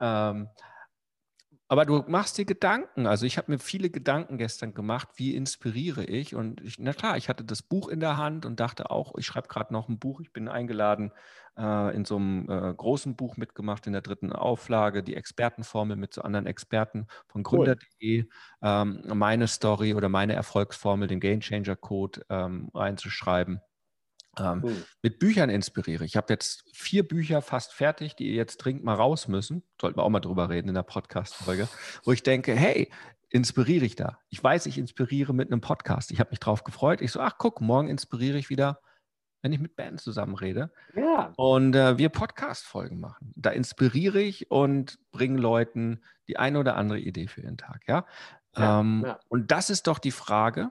Ähm, 0.00 0.48
aber 1.70 1.84
du 1.84 2.02
machst 2.08 2.38
dir 2.38 2.46
Gedanken. 2.46 3.06
Also 3.06 3.26
ich 3.26 3.36
habe 3.36 3.52
mir 3.52 3.58
viele 3.58 3.90
Gedanken 3.90 4.38
gestern 4.38 4.72
gemacht, 4.72 5.08
wie 5.16 5.34
inspiriere 5.34 6.02
ich? 6.04 6.34
Und 6.34 6.62
ich, 6.62 6.78
na 6.78 6.94
klar, 6.94 7.18
ich 7.18 7.28
hatte 7.28 7.44
das 7.44 7.60
Buch 7.62 7.88
in 7.88 8.00
der 8.00 8.16
Hand 8.16 8.46
und 8.46 8.58
dachte 8.58 8.90
auch, 8.90 9.14
ich 9.18 9.26
schreibe 9.26 9.48
gerade 9.48 9.72
noch 9.74 9.88
ein 9.90 9.98
Buch. 9.98 10.20
Ich 10.20 10.32
bin 10.32 10.48
eingeladen, 10.48 11.12
äh, 11.58 11.94
in 11.94 12.06
so 12.06 12.16
einem 12.16 12.48
äh, 12.48 12.72
großen 12.74 13.16
Buch 13.16 13.36
mitgemacht, 13.36 13.86
in 13.86 13.92
der 13.92 14.00
dritten 14.00 14.32
Auflage, 14.32 15.02
die 15.02 15.14
Expertenformel 15.14 15.96
mit 15.96 16.14
so 16.14 16.22
anderen 16.22 16.46
Experten 16.46 17.06
von 17.26 17.42
Gründer.de, 17.42 18.24
ähm, 18.62 19.02
meine 19.12 19.46
Story 19.46 19.92
oder 19.92 20.08
meine 20.08 20.32
Erfolgsformel, 20.32 21.06
den 21.06 21.20
Game 21.20 21.40
Changer 21.40 21.76
Code 21.76 22.24
ähm, 22.30 22.70
reinzuschreiben. 22.72 23.60
Ähm, 24.40 24.60
cool. 24.64 24.86
Mit 25.02 25.18
Büchern 25.18 25.50
inspiriere. 25.50 26.04
Ich 26.04 26.16
habe 26.16 26.32
jetzt 26.32 26.64
vier 26.72 27.06
Bücher 27.06 27.42
fast 27.42 27.72
fertig, 27.72 28.16
die 28.16 28.34
jetzt 28.34 28.58
dringend 28.58 28.84
mal 28.84 28.94
raus 28.94 29.28
müssen. 29.28 29.62
Sollten 29.80 29.98
wir 29.98 30.02
auch 30.02 30.10
mal 30.10 30.20
drüber 30.20 30.48
reden 30.48 30.68
in 30.68 30.74
der 30.74 30.82
Podcast-Folge, 30.82 31.68
wo 32.04 32.12
ich 32.12 32.22
denke, 32.22 32.54
hey, 32.54 32.90
inspiriere 33.30 33.84
ich 33.84 33.96
da? 33.96 34.18
Ich 34.28 34.42
weiß, 34.42 34.66
ich 34.66 34.78
inspiriere 34.78 35.34
mit 35.34 35.50
einem 35.50 35.60
Podcast. 35.60 36.10
Ich 36.10 36.20
habe 36.20 36.30
mich 36.30 36.40
drauf 36.40 36.64
gefreut. 36.64 37.00
Ich 37.00 37.12
so, 37.12 37.20
ach 37.20 37.36
guck, 37.38 37.60
morgen 37.60 37.88
inspiriere 37.88 38.38
ich 38.38 38.50
wieder, 38.50 38.80
wenn 39.42 39.52
ich 39.52 39.60
mit 39.60 39.76
Bands 39.76 40.02
zusammen 40.02 40.34
rede. 40.34 40.72
Ja. 40.94 41.32
Und 41.36 41.74
äh, 41.74 41.98
wir 41.98 42.08
Podcast-Folgen 42.08 43.00
machen. 43.00 43.32
Da 43.36 43.50
inspiriere 43.50 44.20
ich 44.20 44.50
und 44.50 44.98
bringe 45.12 45.40
Leuten 45.40 46.02
die 46.26 46.38
eine 46.38 46.58
oder 46.58 46.76
andere 46.76 46.98
Idee 46.98 47.28
für 47.28 47.42
ihren 47.42 47.58
Tag. 47.58 47.82
Ja. 47.86 48.06
ja, 48.56 48.80
ähm, 48.80 49.02
ja. 49.06 49.20
Und 49.28 49.50
das 49.50 49.70
ist 49.70 49.86
doch 49.86 49.98
die 49.98 50.10
Frage, 50.10 50.70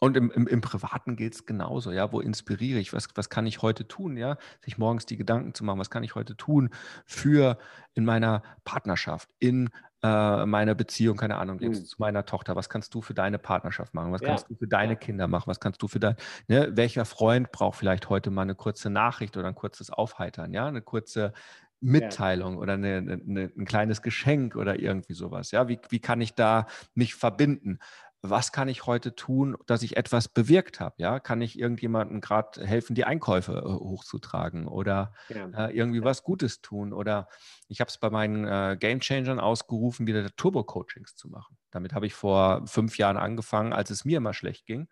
und 0.00 0.16
im, 0.16 0.30
im, 0.30 0.46
im 0.46 0.60
Privaten 0.60 1.16
gilt 1.16 1.34
es 1.34 1.46
genauso, 1.46 1.92
ja, 1.92 2.12
wo 2.12 2.20
inspiriere 2.20 2.78
ich, 2.78 2.92
was, 2.92 3.08
was 3.14 3.30
kann 3.30 3.46
ich 3.46 3.62
heute 3.62 3.86
tun, 3.86 4.16
ja, 4.16 4.36
sich 4.64 4.78
morgens 4.78 5.06
die 5.06 5.16
Gedanken 5.16 5.54
zu 5.54 5.64
machen, 5.64 5.78
was 5.78 5.90
kann 5.90 6.02
ich 6.02 6.14
heute 6.14 6.36
tun 6.36 6.70
für 7.06 7.58
in 7.94 8.04
meiner 8.04 8.42
Partnerschaft, 8.64 9.30
in 9.38 9.70
äh, 10.02 10.44
meine 10.44 10.74
Beziehung, 10.74 11.16
keine 11.16 11.36
Ahnung, 11.36 11.60
jetzt 11.60 11.80
mhm. 11.80 11.86
zu 11.86 11.96
meiner 11.98 12.26
Tochter, 12.26 12.56
was 12.56 12.68
kannst 12.68 12.94
du 12.94 13.00
für 13.00 13.14
deine 13.14 13.38
Partnerschaft 13.38 13.94
machen, 13.94 14.12
was 14.12 14.20
ja. 14.20 14.28
kannst 14.28 14.50
du 14.50 14.54
für 14.54 14.68
deine. 14.68 14.96
Kinder 14.96 15.26
machen, 15.28 15.46
was 15.46 15.60
kannst 15.60 15.80
du 15.82 15.88
für 15.88 15.98
dein, 15.98 16.16
ne, 16.46 16.70
welcher 16.74 17.04
Freund 17.04 17.50
braucht 17.52 17.78
vielleicht 17.78 18.10
heute 18.10 18.30
mal 18.30 18.42
eine 18.42 18.54
kurze 18.54 18.90
Nachricht 18.90 19.36
oder 19.36 19.48
ein 19.48 19.54
kurzes 19.54 19.90
Aufheitern, 19.90 20.52
ja, 20.52 20.66
eine 20.66 20.82
kurze 20.82 21.32
Mitteilung 21.80 22.54
ja. 22.54 22.60
oder 22.60 22.74
eine, 22.74 22.96
eine, 22.96 23.50
ein 23.56 23.64
kleines 23.64 24.02
Geschenk 24.02 24.56
oder 24.56 24.78
irgendwie 24.78 25.14
sowas, 25.14 25.52
ja, 25.52 25.68
wie, 25.68 25.78
wie 25.88 26.00
kann 26.00 26.20
ich 26.20 26.34
da 26.34 26.66
mich 26.94 27.14
verbinden? 27.14 27.78
Was 28.26 28.52
kann 28.52 28.68
ich 28.68 28.86
heute 28.86 29.14
tun, 29.14 29.54
dass 29.66 29.82
ich 29.82 29.98
etwas 29.98 30.28
bewirkt 30.28 30.80
habe? 30.80 30.94
Ja, 30.96 31.20
kann 31.20 31.42
ich 31.42 31.58
irgendjemandem 31.58 32.22
gerade 32.22 32.66
helfen, 32.66 32.94
die 32.94 33.04
Einkäufe 33.04 33.52
äh, 33.52 33.68
hochzutragen 33.68 34.66
oder 34.66 35.12
ja. 35.28 35.66
äh, 35.66 35.76
irgendwie 35.76 36.02
was 36.02 36.22
Gutes 36.22 36.62
tun? 36.62 36.94
Oder 36.94 37.28
ich 37.68 37.80
habe 37.80 37.90
es 37.90 37.98
bei 37.98 38.08
meinen 38.08 38.46
äh, 38.46 38.78
Game 38.80 39.00
Changern 39.00 39.38
ausgerufen, 39.38 40.06
wieder 40.06 40.26
Turbo-Coachings 40.36 41.16
zu 41.16 41.28
machen. 41.28 41.58
Damit 41.70 41.92
habe 41.92 42.06
ich 42.06 42.14
vor 42.14 42.66
fünf 42.66 42.96
Jahren 42.96 43.18
angefangen, 43.18 43.74
als 43.74 43.90
es 43.90 44.06
mir 44.06 44.16
immer 44.16 44.32
schlecht 44.32 44.64
ging. 44.64 44.88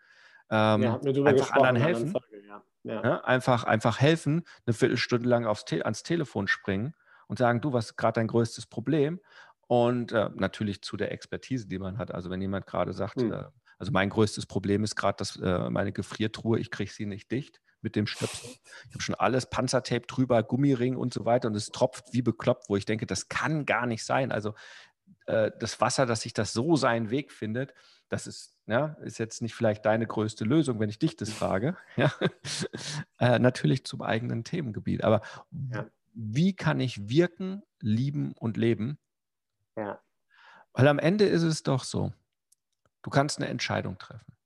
Ähm, 0.50 0.82
ja, 0.82 1.00
einfach 1.00 1.52
anderen 1.52 1.76
helfen. 1.76 2.10
Folge, 2.10 2.46
ja. 2.46 2.62
Ja. 2.84 3.24
einfach, 3.24 3.64
einfach 3.64 4.00
helfen, 4.00 4.42
eine 4.66 4.74
Viertelstunde 4.74 5.28
lang 5.28 5.46
aufs 5.46 5.64
Te 5.64 5.84
ans 5.84 6.02
Telefon 6.02 6.48
springen 6.48 6.94
und 7.28 7.38
sagen, 7.38 7.62
du, 7.62 7.72
was 7.72 7.86
ist 7.86 7.96
gerade 7.96 8.14
dein 8.20 8.26
größtes 8.26 8.66
Problem? 8.66 9.20
Und 9.72 10.12
äh, 10.12 10.28
natürlich 10.34 10.82
zu 10.82 10.98
der 10.98 11.12
Expertise, 11.12 11.66
die 11.66 11.78
man 11.78 11.96
hat. 11.96 12.12
Also 12.12 12.28
wenn 12.28 12.42
jemand 12.42 12.66
gerade 12.66 12.92
sagt, 12.92 13.22
mhm. 13.22 13.32
äh, 13.32 13.44
also 13.78 13.90
mein 13.90 14.10
größtes 14.10 14.44
Problem 14.44 14.84
ist 14.84 14.96
gerade, 14.96 15.16
dass 15.16 15.36
äh, 15.36 15.70
meine 15.70 15.92
Gefriertruhe, 15.92 16.58
ich 16.58 16.70
kriege 16.70 16.92
sie 16.92 17.06
nicht 17.06 17.32
dicht 17.32 17.62
mit 17.80 17.96
dem 17.96 18.06
Stöpsel. 18.06 18.50
Ich 18.88 18.92
habe 18.92 19.02
schon 19.02 19.14
alles, 19.14 19.48
Panzertape 19.48 20.06
drüber, 20.06 20.42
Gummiring 20.42 20.94
und 20.94 21.14
so 21.14 21.24
weiter 21.24 21.48
und 21.48 21.54
es 21.54 21.70
tropft 21.70 22.12
wie 22.12 22.20
bekloppt, 22.20 22.68
wo 22.68 22.76
ich 22.76 22.84
denke, 22.84 23.06
das 23.06 23.30
kann 23.30 23.64
gar 23.64 23.86
nicht 23.86 24.04
sein. 24.04 24.30
Also 24.30 24.52
äh, 25.24 25.50
das 25.58 25.80
Wasser, 25.80 26.04
dass 26.04 26.20
sich 26.20 26.34
das 26.34 26.52
so 26.52 26.76
seinen 26.76 27.08
Weg 27.08 27.32
findet, 27.32 27.72
das 28.10 28.26
ist, 28.26 28.58
ja, 28.66 28.98
ist 29.00 29.16
jetzt 29.16 29.40
nicht 29.40 29.54
vielleicht 29.54 29.86
deine 29.86 30.06
größte 30.06 30.44
Lösung, 30.44 30.80
wenn 30.80 30.90
ich 30.90 30.98
dich 30.98 31.16
das 31.16 31.32
frage. 31.32 31.78
Ja? 31.96 32.12
Äh, 33.18 33.38
natürlich 33.38 33.86
zum 33.86 34.02
eigenen 34.02 34.44
Themengebiet. 34.44 35.02
Aber 35.02 35.22
ja. 35.72 35.86
wie 36.12 36.54
kann 36.54 36.78
ich 36.78 37.08
wirken, 37.08 37.62
lieben 37.80 38.32
und 38.32 38.58
leben? 38.58 38.98
Ja. 39.76 40.00
Weil 40.72 40.88
am 40.88 40.98
Ende 40.98 41.24
ist 41.24 41.42
es 41.42 41.62
doch 41.62 41.84
so, 41.84 42.12
du 43.02 43.10
kannst 43.10 43.38
eine 43.38 43.48
Entscheidung 43.48 43.98
treffen. 43.98 44.36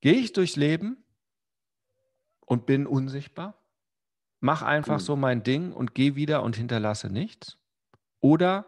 Gehe 0.00 0.14
ich 0.14 0.32
durchs 0.32 0.56
Leben 0.56 1.04
und 2.40 2.66
bin 2.66 2.86
unsichtbar? 2.86 3.54
Mach 4.40 4.62
einfach 4.62 4.98
mhm. 4.98 5.04
so 5.04 5.16
mein 5.16 5.42
Ding 5.42 5.72
und 5.72 5.94
gehe 5.94 6.14
wieder 6.14 6.42
und 6.42 6.56
hinterlasse 6.56 7.10
nichts? 7.10 7.58
Oder 8.20 8.66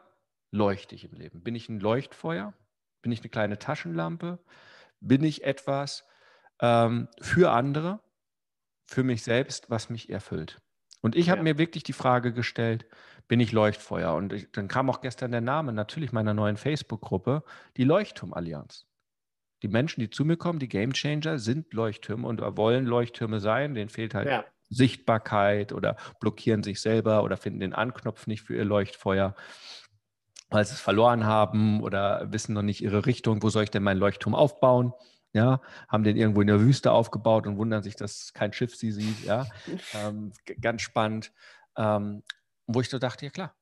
leuchte 0.50 0.94
ich 0.94 1.04
im 1.04 1.12
Leben? 1.12 1.42
Bin 1.42 1.54
ich 1.54 1.68
ein 1.68 1.80
Leuchtfeuer? 1.80 2.54
Bin 3.02 3.12
ich 3.12 3.20
eine 3.20 3.28
kleine 3.28 3.58
Taschenlampe? 3.58 4.38
Bin 5.00 5.22
ich 5.22 5.44
etwas 5.44 6.04
ähm, 6.60 7.08
für 7.20 7.52
andere, 7.52 8.00
für 8.86 9.04
mich 9.04 9.22
selbst, 9.22 9.70
was 9.70 9.90
mich 9.90 10.10
erfüllt? 10.10 10.60
Und 11.00 11.16
ich 11.16 11.30
habe 11.30 11.38
ja. 11.38 11.44
mir 11.44 11.58
wirklich 11.58 11.84
die 11.84 11.92
Frage 11.92 12.32
gestellt, 12.32 12.86
bin 13.28 13.40
ich 13.40 13.52
Leuchtfeuer? 13.52 14.14
Und 14.14 14.32
ich, 14.32 14.50
dann 14.50 14.68
kam 14.68 14.90
auch 14.90 15.00
gestern 15.00 15.30
der 15.30 15.40
Name 15.40 15.72
natürlich 15.72 16.12
meiner 16.12 16.34
neuen 16.34 16.56
Facebook-Gruppe, 16.56 17.44
die 17.76 17.84
Leuchtturmallianz. 17.84 18.86
Die 19.62 19.68
Menschen, 19.68 20.00
die 20.00 20.10
zu 20.10 20.24
mir 20.24 20.36
kommen, 20.36 20.58
die 20.58 20.68
Gamechanger, 20.68 21.38
sind 21.38 21.72
Leuchttürme 21.72 22.26
und 22.26 22.40
wollen 22.56 22.86
Leuchttürme 22.86 23.40
sein. 23.40 23.74
Denen 23.74 23.90
fehlt 23.90 24.14
halt 24.14 24.28
ja. 24.28 24.44
Sichtbarkeit 24.70 25.72
oder 25.72 25.96
blockieren 26.20 26.62
sich 26.62 26.80
selber 26.80 27.22
oder 27.22 27.36
finden 27.36 27.60
den 27.60 27.74
Anknopf 27.74 28.26
nicht 28.26 28.42
für 28.42 28.54
ihr 28.54 28.64
Leuchtfeuer, 28.64 29.34
weil 30.50 30.64
sie 30.64 30.74
es 30.74 30.80
verloren 30.80 31.24
haben 31.24 31.82
oder 31.82 32.32
wissen 32.32 32.54
noch 32.54 32.62
nicht 32.62 32.82
ihre 32.82 33.06
Richtung. 33.06 33.42
Wo 33.42 33.50
soll 33.50 33.64
ich 33.64 33.70
denn 33.70 33.82
meinen 33.82 33.98
Leuchtturm 33.98 34.34
aufbauen? 34.34 34.92
Ja, 35.38 35.60
haben 35.88 36.02
den 36.02 36.16
irgendwo 36.16 36.40
in 36.40 36.48
der 36.48 36.60
Wüste 36.60 36.90
aufgebaut 36.90 37.46
und 37.46 37.56
wundern 37.58 37.82
sich, 37.84 37.94
dass 37.94 38.32
kein 38.32 38.52
Schiff 38.52 38.74
sie 38.74 38.90
sieht, 38.90 39.24
ja, 39.24 39.46
ähm, 39.94 40.32
ganz 40.60 40.82
spannend, 40.82 41.32
ähm, 41.76 42.24
wo 42.66 42.80
ich 42.80 42.88
so 42.88 42.98
dachte, 42.98 43.24
ja 43.24 43.30
klar, 43.30 43.54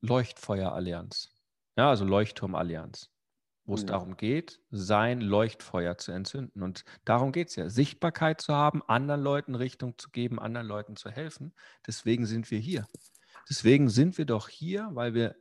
Leuchtfeuerallianz, 0.00 1.32
ja, 1.76 1.88
also 1.90 2.04
Leuchtturmallianz, 2.04 3.10
wo 3.64 3.74
es 3.74 3.80
ja. 3.80 3.88
darum 3.88 4.16
geht, 4.16 4.60
sein 4.70 5.20
Leuchtfeuer 5.20 5.98
zu 5.98 6.12
entzünden. 6.12 6.62
Und 6.62 6.84
darum 7.04 7.32
geht 7.32 7.48
es 7.48 7.56
ja, 7.56 7.68
Sichtbarkeit 7.68 8.40
zu 8.40 8.54
haben, 8.54 8.82
anderen 8.86 9.22
Leuten 9.22 9.56
Richtung 9.56 9.98
zu 9.98 10.10
geben, 10.10 10.38
anderen 10.38 10.68
Leuten 10.68 10.94
zu 10.94 11.10
helfen, 11.10 11.52
deswegen 11.86 12.26
sind 12.26 12.50
wir 12.52 12.60
hier. 12.60 12.86
Deswegen 13.50 13.90
sind 13.90 14.18
wir 14.18 14.24
doch 14.24 14.48
hier, 14.48 14.88
weil 14.92 15.14
wir 15.14 15.34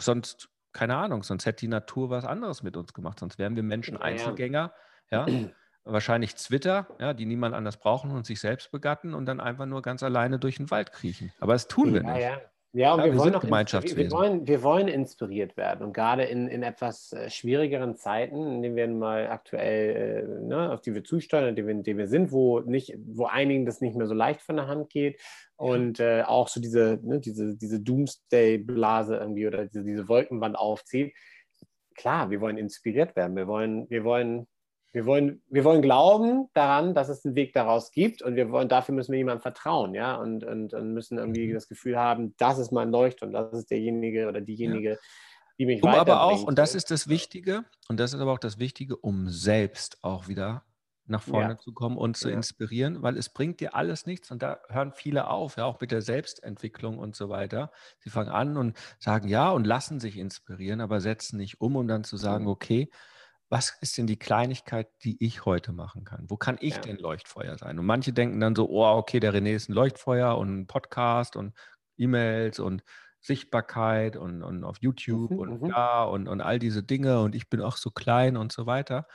sonst 0.00 0.50
keine 0.72 0.96
Ahnung, 0.96 1.22
sonst 1.22 1.46
hätte 1.46 1.60
die 1.60 1.68
Natur 1.68 2.10
was 2.10 2.24
anderes 2.24 2.62
mit 2.62 2.76
uns 2.76 2.92
gemacht. 2.92 3.18
Sonst 3.18 3.38
wären 3.38 3.56
wir 3.56 3.62
Menschen 3.62 3.96
Einzelgänger, 3.96 4.58
ja, 4.58 4.74
wahrscheinlich 5.84 6.34
Twitter, 6.34 6.86
ja, 7.00 7.14
die 7.14 7.26
niemand 7.26 7.54
anders 7.54 7.78
brauchen 7.78 8.10
und 8.10 8.26
sich 8.26 8.40
selbst 8.40 8.70
begatten 8.70 9.14
und 9.14 9.26
dann 9.26 9.40
einfach 9.40 9.66
nur 9.66 9.82
ganz 9.82 10.02
alleine 10.02 10.38
durch 10.38 10.56
den 10.56 10.70
Wald 10.70 10.92
kriechen. 10.92 11.32
Aber 11.40 11.54
das 11.54 11.68
tun 11.68 11.94
wir 11.94 12.02
ja, 12.02 12.12
nicht. 12.12 12.22
Ja. 12.22 12.40
Ja, 12.74 12.92
und 12.92 13.00
ja, 13.00 13.06
wir, 13.06 13.12
wir, 13.14 13.20
wollen 13.20 13.34
auch 13.34 13.42
wir, 13.42 14.10
wollen, 14.10 14.46
wir 14.46 14.62
wollen 14.62 14.88
inspiriert 14.88 15.56
werden. 15.56 15.86
Und 15.86 15.94
gerade 15.94 16.24
in, 16.24 16.48
in 16.48 16.62
etwas 16.62 17.12
äh, 17.14 17.30
schwierigeren 17.30 17.96
Zeiten, 17.96 18.36
in 18.46 18.62
denen 18.62 18.76
wir 18.76 18.88
mal 18.88 19.28
aktuell, 19.28 20.26
äh, 20.28 20.46
ne, 20.46 20.70
auf 20.70 20.82
die 20.82 20.94
wir 20.94 21.02
zusteuern, 21.02 21.48
in 21.48 21.56
denen 21.56 21.68
wir, 21.68 21.74
in 21.74 21.82
denen 21.82 21.98
wir 21.98 22.08
sind, 22.08 22.30
wo, 22.30 22.60
nicht, 22.60 22.94
wo 23.06 23.24
einigen 23.24 23.64
das 23.64 23.80
nicht 23.80 23.96
mehr 23.96 24.06
so 24.06 24.12
leicht 24.12 24.42
von 24.42 24.56
der 24.56 24.66
Hand 24.66 24.90
geht. 24.90 25.18
Und 25.56 25.98
äh, 25.98 26.22
auch 26.26 26.48
so 26.48 26.60
diese, 26.60 27.00
ne, 27.02 27.20
diese, 27.20 27.56
diese 27.56 27.80
Doomsday-Blase 27.80 29.16
irgendwie 29.16 29.46
oder 29.46 29.64
diese, 29.64 29.82
diese 29.82 30.06
Wolkenwand 30.06 30.56
aufzieht. 30.56 31.14
Klar, 31.94 32.28
wir 32.30 32.42
wollen 32.42 32.58
inspiriert 32.58 33.16
werden. 33.16 33.34
Wir 33.34 33.46
wollen, 33.46 33.88
wir 33.88 34.04
wollen 34.04 34.46
wir 34.92 35.04
wollen, 35.04 35.42
wir 35.48 35.64
wollen 35.64 35.82
glauben 35.82 36.48
daran, 36.54 36.94
dass 36.94 37.08
es 37.08 37.24
einen 37.24 37.34
Weg 37.34 37.52
daraus 37.52 37.90
gibt 37.90 38.22
und 38.22 38.36
wir 38.36 38.50
wollen, 38.50 38.68
dafür 38.68 38.94
müssen 38.94 39.12
wir 39.12 39.18
jemandem 39.18 39.42
vertrauen, 39.42 39.94
ja, 39.94 40.16
und, 40.16 40.44
und, 40.44 40.72
und 40.72 40.94
müssen 40.94 41.18
irgendwie 41.18 41.48
mhm. 41.48 41.54
das 41.54 41.68
Gefühl 41.68 41.98
haben, 41.98 42.34
das 42.38 42.58
ist 42.58 42.72
mein 42.72 42.90
Leuchtturm, 42.90 43.32
das 43.32 43.52
ist 43.52 43.70
derjenige 43.70 44.28
oder 44.28 44.40
diejenige, 44.40 44.92
ja. 44.92 44.96
die 45.58 45.66
mich 45.66 45.82
um 45.82 45.90
aber 45.90 46.22
auch, 46.22 46.42
und 46.42 46.58
das 46.58 46.74
ist 46.74 46.90
das 46.90 47.08
Wichtige, 47.08 47.64
und 47.88 48.00
das 48.00 48.14
ist 48.14 48.20
aber 48.20 48.32
auch 48.32 48.38
das 48.38 48.58
Wichtige, 48.58 48.96
um 48.96 49.28
selbst 49.28 49.98
auch 50.02 50.26
wieder 50.26 50.64
nach 51.08 51.22
vorne 51.22 51.50
ja. 51.50 51.58
zu 51.58 51.72
kommen 51.72 51.96
und 51.96 52.16
zu 52.16 52.28
ja. 52.28 52.36
inspirieren, 52.36 53.02
weil 53.02 53.16
es 53.16 53.30
bringt 53.30 53.60
dir 53.60 53.74
alles 53.74 54.06
nichts 54.06 54.30
und 54.30 54.42
da 54.42 54.60
hören 54.68 54.92
viele 54.92 55.28
auf, 55.28 55.56
ja, 55.56 55.64
auch 55.64 55.80
mit 55.80 55.90
der 55.90 56.02
Selbstentwicklung 56.02 56.98
und 56.98 57.16
so 57.16 57.28
weiter. 57.28 57.72
Sie 57.98 58.10
fangen 58.10 58.28
an 58.30 58.56
und 58.56 58.76
sagen 58.98 59.28
ja 59.28 59.50
und 59.50 59.66
lassen 59.66 60.00
sich 60.00 60.16
inspirieren, 60.18 60.80
aber 60.80 61.00
setzen 61.00 61.38
nicht 61.38 61.60
um, 61.60 61.76
um 61.76 61.88
dann 61.88 62.04
zu 62.04 62.16
sagen, 62.16 62.46
okay, 62.46 62.90
was 63.50 63.76
ist 63.80 63.96
denn 63.96 64.06
die 64.06 64.18
Kleinigkeit, 64.18 64.88
die 65.02 65.16
ich 65.24 65.44
heute 65.46 65.72
machen 65.72 66.04
kann? 66.04 66.28
Wo 66.28 66.36
kann 66.36 66.58
ich 66.60 66.74
ja. 66.74 66.80
denn 66.80 66.98
Leuchtfeuer 66.98 67.56
sein? 67.56 67.78
Und 67.78 67.86
manche 67.86 68.12
denken 68.12 68.40
dann 68.40 68.54
so, 68.54 68.68
oh, 68.68 68.96
okay, 68.96 69.20
der 69.20 69.32
René 69.32 69.54
ist 69.54 69.68
ein 69.68 69.74
Leuchtfeuer 69.74 70.36
und 70.36 70.60
ein 70.60 70.66
Podcast 70.66 71.36
und 71.36 71.54
E-Mails 71.96 72.58
und 72.58 72.82
Sichtbarkeit 73.20 74.16
und, 74.16 74.42
und 74.42 74.64
auf 74.64 74.78
YouTube 74.80 75.30
mhm, 75.30 75.38
und 75.38 75.62
mhm. 75.62 75.68
da 75.70 76.04
und, 76.04 76.28
und 76.28 76.40
all 76.40 76.58
diese 76.58 76.82
Dinge 76.82 77.20
und 77.20 77.34
ich 77.34 77.48
bin 77.48 77.60
auch 77.60 77.76
so 77.76 77.90
klein 77.90 78.36
und 78.36 78.52
so 78.52 78.66
weiter. 78.66 79.06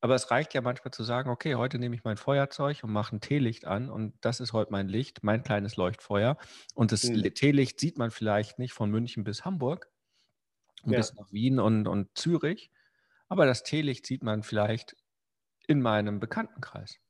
Aber 0.00 0.14
es 0.14 0.30
reicht 0.30 0.52
ja 0.52 0.60
manchmal 0.60 0.92
zu 0.92 1.02
sagen, 1.02 1.30
okay, 1.30 1.54
heute 1.54 1.78
nehme 1.78 1.94
ich 1.96 2.04
mein 2.04 2.18
Feuerzeug 2.18 2.84
und 2.84 2.92
mache 2.92 3.16
ein 3.16 3.20
Teelicht 3.20 3.66
an 3.66 3.90
und 3.90 4.14
das 4.20 4.38
ist 4.40 4.52
heute 4.52 4.70
mein 4.70 4.88
Licht, 4.88 5.24
mein 5.24 5.42
kleines 5.42 5.76
Leuchtfeuer. 5.76 6.36
Und 6.74 6.92
das 6.92 7.04
mhm. 7.04 7.22
Teelicht 7.34 7.80
sieht 7.80 7.98
man 7.98 8.10
vielleicht 8.10 8.58
nicht 8.58 8.74
von 8.74 8.90
München 8.90 9.24
bis 9.24 9.44
Hamburg, 9.44 9.90
ja. 10.84 10.98
bis 10.98 11.14
nach 11.14 11.32
Wien 11.32 11.58
und, 11.58 11.88
und 11.88 12.08
Zürich, 12.16 12.70
aber 13.34 13.46
das 13.46 13.64
Teelicht 13.64 14.06
sieht 14.06 14.22
man 14.22 14.44
vielleicht 14.44 14.94
in 15.66 15.82
meinem 15.82 16.20
Bekanntenkreis 16.20 17.00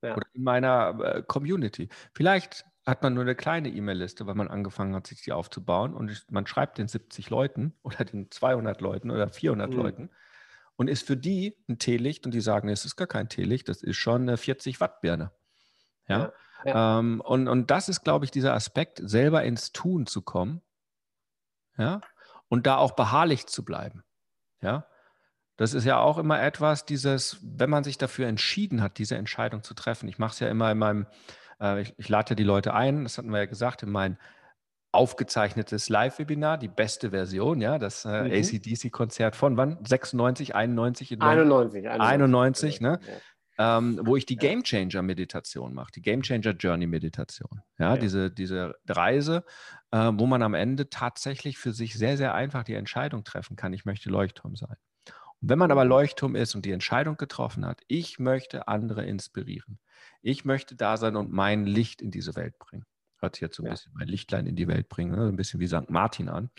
ja. 0.00 0.14
oder 0.16 0.26
in 0.32 0.44
meiner 0.44 1.00
äh, 1.00 1.22
Community. 1.26 1.88
Vielleicht 2.14 2.64
hat 2.86 3.02
man 3.02 3.14
nur 3.14 3.24
eine 3.24 3.34
kleine 3.34 3.68
E-Mail-Liste, 3.68 4.28
weil 4.28 4.36
man 4.36 4.46
angefangen 4.46 4.94
hat, 4.94 5.08
sich 5.08 5.22
die 5.22 5.32
aufzubauen 5.32 5.92
und 5.92 6.24
man 6.30 6.46
schreibt 6.46 6.78
den 6.78 6.86
70 6.86 7.30
Leuten 7.30 7.74
oder 7.82 8.04
den 8.04 8.30
200 8.30 8.80
Leuten 8.80 9.10
oder 9.10 9.28
400 9.28 9.70
mhm. 9.70 9.76
Leuten 9.76 10.10
und 10.76 10.88
ist 10.88 11.04
für 11.04 11.16
die 11.16 11.56
ein 11.68 11.80
Teelicht 11.80 12.26
und 12.26 12.32
die 12.32 12.40
sagen, 12.40 12.68
es 12.68 12.84
ist 12.84 12.94
gar 12.94 13.08
kein 13.08 13.28
Teelicht, 13.28 13.68
das 13.68 13.82
ist 13.82 13.96
schon 13.96 14.22
eine 14.22 14.36
40 14.36 14.80
Watt 14.80 15.00
Birne. 15.00 15.32
Ja. 16.06 16.18
ja, 16.18 16.32
ja. 16.64 16.98
Ähm, 17.00 17.20
und, 17.20 17.48
und 17.48 17.72
das 17.72 17.88
ist, 17.88 18.04
glaube 18.04 18.24
ich, 18.24 18.30
dieser 18.30 18.54
Aspekt, 18.54 19.00
selber 19.02 19.42
ins 19.42 19.72
Tun 19.72 20.06
zu 20.06 20.22
kommen. 20.22 20.62
Ja. 21.76 22.00
Und 22.48 22.68
da 22.68 22.76
auch 22.76 22.92
beharrlich 22.92 23.46
zu 23.46 23.64
bleiben. 23.64 24.04
Ja. 24.60 24.86
Das 25.56 25.74
ist 25.74 25.84
ja 25.84 25.98
auch 25.98 26.18
immer 26.18 26.42
etwas, 26.42 26.84
dieses, 26.84 27.38
wenn 27.42 27.70
man 27.70 27.84
sich 27.84 27.98
dafür 27.98 28.26
entschieden 28.26 28.82
hat, 28.82 28.98
diese 28.98 29.16
Entscheidung 29.16 29.62
zu 29.62 29.74
treffen. 29.74 30.08
Ich 30.08 30.18
mache 30.18 30.32
es 30.32 30.40
ja 30.40 30.48
immer 30.48 30.70
in 30.70 30.78
meinem, 30.78 31.06
äh, 31.60 31.80
ich, 31.80 31.94
ich, 31.96 32.08
lade 32.08 32.30
ja 32.30 32.36
die 32.36 32.44
Leute 32.44 32.74
ein, 32.74 33.04
das 33.04 33.16
hatten 33.16 33.30
wir 33.30 33.38
ja 33.38 33.46
gesagt, 33.46 33.82
in 33.82 33.90
mein 33.90 34.18
aufgezeichnetes 34.92 35.88
Live-Webinar, 35.88 36.58
die 36.58 36.68
beste 36.68 37.10
Version, 37.10 37.60
ja, 37.60 37.78
das 37.78 38.04
äh, 38.04 38.24
mhm. 38.24 38.32
ACDC-Konzert 38.32 39.36
von 39.36 39.56
wann? 39.56 39.78
96, 39.84 40.54
91? 40.54 41.12
In 41.12 41.22
91, 41.22 41.88
91, 41.88 42.00
91 42.00 42.80
ne? 42.80 43.00
ähm, 43.58 44.00
wo 44.02 44.16
ich 44.16 44.26
die 44.26 44.36
Game 44.36 44.62
Changer 44.62 45.02
Meditation 45.02 45.72
mache, 45.72 45.92
die 45.92 46.02
Game 46.02 46.22
Changer 46.22 46.52
Journey 46.52 46.86
Meditation. 46.86 47.62
Ja, 47.78 47.94
Ja. 47.94 47.96
Diese, 47.96 48.30
diese 48.30 48.74
Reise, 48.88 49.44
äh, 49.90 50.10
wo 50.14 50.26
man 50.26 50.42
am 50.42 50.54
Ende 50.54 50.90
tatsächlich 50.90 51.58
für 51.58 51.72
sich 51.72 51.94
sehr, 51.94 52.16
sehr 52.16 52.34
einfach 52.34 52.64
die 52.64 52.74
Entscheidung 52.74 53.24
treffen 53.24 53.56
kann, 53.56 53.72
ich 53.72 53.84
möchte 53.84 54.10
Leuchtturm 54.10 54.56
sein. 54.56 54.76
Wenn 55.48 55.58
man 55.60 55.70
aber 55.70 55.84
Leuchtturm 55.84 56.34
ist 56.34 56.54
und 56.56 56.64
die 56.64 56.72
Entscheidung 56.72 57.16
getroffen 57.16 57.64
hat, 57.64 57.80
ich 57.86 58.18
möchte 58.18 58.66
andere 58.66 59.04
inspirieren, 59.04 59.78
ich 60.20 60.44
möchte 60.44 60.74
da 60.74 60.96
sein 60.96 61.14
und 61.14 61.30
mein 61.30 61.66
Licht 61.66 62.02
in 62.02 62.10
diese 62.10 62.34
Welt 62.34 62.58
bringen. 62.58 62.84
Hört 63.18 63.36
sich 63.36 63.42
jetzt 63.42 63.56
so 63.56 63.62
ein 63.62 63.66
Ja. 63.66 63.72
bisschen 63.72 63.92
mein 63.94 64.08
Lichtlein 64.08 64.46
in 64.46 64.56
die 64.56 64.66
Welt 64.66 64.88
bringen, 64.88 65.12
ne? 65.12 65.28
ein 65.28 65.36
bisschen 65.36 65.60
wie 65.60 65.68
St. 65.68 65.88
Martin 65.88 66.28
an. 66.28 66.50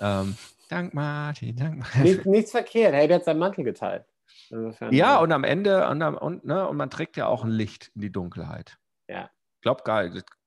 Ähm, 0.00 0.36
Dank 0.68 0.94
Martin, 0.94 1.56
Dank 1.56 1.78
Martin. 1.78 2.02
Nichts, 2.02 2.24
nichts 2.26 2.50
verkehrt. 2.52 2.94
Hey, 2.94 3.08
der 3.08 3.16
hat 3.16 3.24
seinen 3.24 3.38
Mantel 3.40 3.64
geteilt. 3.64 4.04
Insofern, 4.50 4.92
Ja, 4.92 5.18
äh, 5.18 5.22
und 5.22 5.32
am 5.32 5.42
Ende, 5.44 5.88
und, 5.88 6.02
und, 6.02 6.44
ne, 6.44 6.68
und 6.68 6.76
man 6.76 6.90
trägt 6.90 7.16
ja 7.16 7.26
auch 7.26 7.42
ein 7.44 7.50
Licht 7.50 7.90
in 7.94 8.02
die 8.02 8.12
Dunkelheit. 8.12 8.78
Ja. 9.08 9.30
Ich 9.56 9.62
glaube 9.62 9.82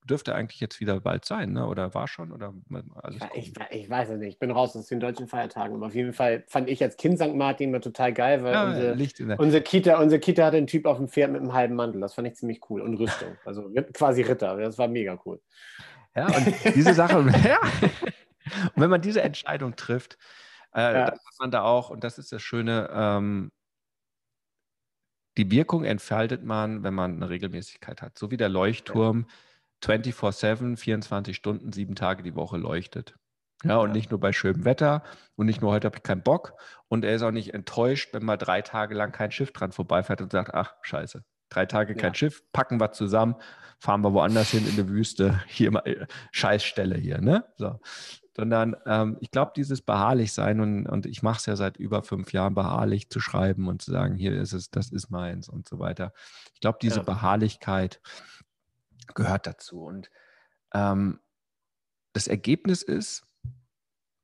dürfte 0.05 0.34
eigentlich 0.34 0.60
jetzt 0.60 0.79
wieder 0.79 1.00
bald 1.00 1.25
sein, 1.25 1.53
ne? 1.53 1.67
oder 1.67 1.93
war 1.93 2.08
schon? 2.08 2.31
Oder 2.31 2.53
alles 2.96 3.22
Ich, 3.36 3.50
ich, 3.50 3.53
ich 3.70 3.89
weiß 3.89 4.10
es 4.10 4.20
nicht. 4.20 4.29
Ich 4.29 4.39
bin 4.39 4.51
raus 4.51 4.75
aus 4.75 4.88
den 4.88 5.00
deutschen 5.00 5.27
Feiertagen. 5.27 5.75
Aber 5.75 5.88
auf 5.88 5.96
jeden 5.96 6.13
Fall 6.13 6.43
fand 6.48 6.70
ich 6.70 6.81
als 6.84 6.98
Kind 6.98 7.20
St. 7.20 7.36
Martin 7.36 7.70
immer 7.70 7.81
total 7.81 8.13
geil, 8.13 8.43
weil 8.43 8.53
ja, 8.53 8.67
unsere, 8.67 9.38
unsere, 9.38 9.62
Kita, 9.62 10.00
unsere 10.00 10.20
Kita 10.20 10.46
hatte 10.46 10.58
einen 10.58 10.67
Typ 10.67 10.86
auf 10.86 10.98
dem 10.98 11.08
Pferd 11.08 11.31
mit 11.31 11.41
einem 11.41 11.53
halben 11.53 11.75
Mantel. 11.75 12.01
Das 12.01 12.15
fand 12.15 12.27
ich 12.27 12.36
ziemlich 12.36 12.62
cool. 12.70 12.81
Und 12.81 12.96
Rüstung. 12.96 13.29
Also 13.46 13.70
quasi 13.93 14.22
Ritter. 14.22 14.58
Das 14.58 14.77
war 14.77 14.88
mega 14.88 15.20
cool. 15.25 15.41
Ja, 16.15 16.27
und 16.27 16.75
diese 16.75 16.93
Sache, 16.93 17.17
ja. 17.48 17.60
Und 17.62 18.81
wenn 18.81 18.89
man 18.89 19.01
diese 19.01 19.22
Entscheidung 19.22 19.75
trifft, 19.75 20.17
äh, 20.74 20.79
Ja. 20.81 20.93
dann 20.93 21.13
hat 21.13 21.39
man 21.39 21.51
da 21.51 21.63
auch, 21.63 21.89
und 21.89 22.03
das 22.03 22.17
ist 22.17 22.31
das 22.31 22.41
Schöne, 22.41 22.89
ähm, 22.93 23.51
die 25.38 25.50
Wirkung 25.51 25.86
entfaltet 25.86 26.43
man, 26.43 26.84
wenn 26.84 26.93
man 26.93 27.15
eine 27.15 27.29
Regelmäßigkeit 27.29 28.01
hat. 28.01 28.17
So 28.17 28.31
wie 28.31 28.38
der 28.38 28.50
Leuchtturm 28.50 29.27
24-7, 29.82 30.78
24 30.78 31.36
Stunden, 31.36 31.72
sieben 31.74 31.96
Tage 31.96 32.24
die 32.24 32.36
Woche 32.36 32.58
leuchtet. 32.58 33.16
Ja, 33.64 33.78
und 33.78 33.90
Ja. 33.90 33.94
nicht 33.94 34.10
nur 34.12 34.20
bei 34.20 34.34
schönem 34.34 34.66
Wetter 34.66 35.04
und 35.36 35.46
nicht 35.46 35.62
nur 35.62 35.72
heute 35.72 35.86
habe 35.88 35.98
ich 35.98 36.04
keinen 36.04 36.24
Bock. 36.24 36.54
Und 36.88 37.06
er 37.06 37.16
ist 37.16 37.22
auch 37.22 37.32
nicht 37.32 37.54
enttäuscht, 37.54 38.10
wenn 38.14 38.24
mal 38.26 38.38
drei 38.38 38.62
Tage 38.62 38.96
lang 38.96 39.12
kein 39.12 39.32
Schiff 39.32 39.54
dran 39.54 39.72
vorbeifährt 39.72 40.22
und 40.22 40.32
sagt, 40.32 40.54
ach, 40.54 40.74
scheiße, 40.82 41.24
drei 41.50 41.66
Tage 41.68 41.96
kein 41.96 42.14
Ja. 42.14 42.16
Schiff, 42.16 42.42
packen 42.54 42.80
wir 42.80 42.92
zusammen, 42.92 43.36
fahren 43.80 44.02
wir 44.02 44.14
woanders 44.14 44.52
hin 44.52 44.66
in 44.66 44.76
die 44.76 44.88
Wüste, 44.90 45.42
hier 45.48 45.72
mal 45.72 45.84
äh, 45.86 46.08
Scheißstelle 46.32 46.98
hier, 46.98 47.22
ne? 47.22 47.46
So. 47.58 47.80
Sondern 48.36 48.76
ähm, 48.86 49.18
ich 49.20 49.30
glaube, 49.30 49.52
dieses 49.56 49.82
beharrlich 49.82 50.32
sein 50.34 50.62
und, 50.62 50.88
und 50.88 51.06
ich 51.06 51.22
mache 51.22 51.38
es 51.40 51.46
ja 51.48 51.56
seit 51.58 51.78
über 51.78 52.02
fünf 52.02 52.32
Jahren 52.34 52.56
beharrlich 52.56 53.10
zu 53.10 53.20
schreiben 53.20 53.68
und 53.68 53.82
zu 53.82 53.92
sagen, 53.92 54.16
hier 54.16 54.34
ist 54.40 54.54
es, 54.54 54.72
das 54.72 54.90
ist 54.90 55.10
meins 55.12 55.50
und 55.50 55.68
so 55.68 55.80
weiter. 55.80 56.14
Ich 56.54 56.62
glaube, 56.62 56.80
diese 56.82 57.00
Ja. 57.00 57.04
Beharrlichkeit 57.04 58.00
gehört 59.15 59.48
dazu. 59.48 59.84
Und 59.84 60.10
ähm, 60.74 61.20
das 62.13 62.27
Ergebnis 62.27 62.84
ist, 62.84 63.25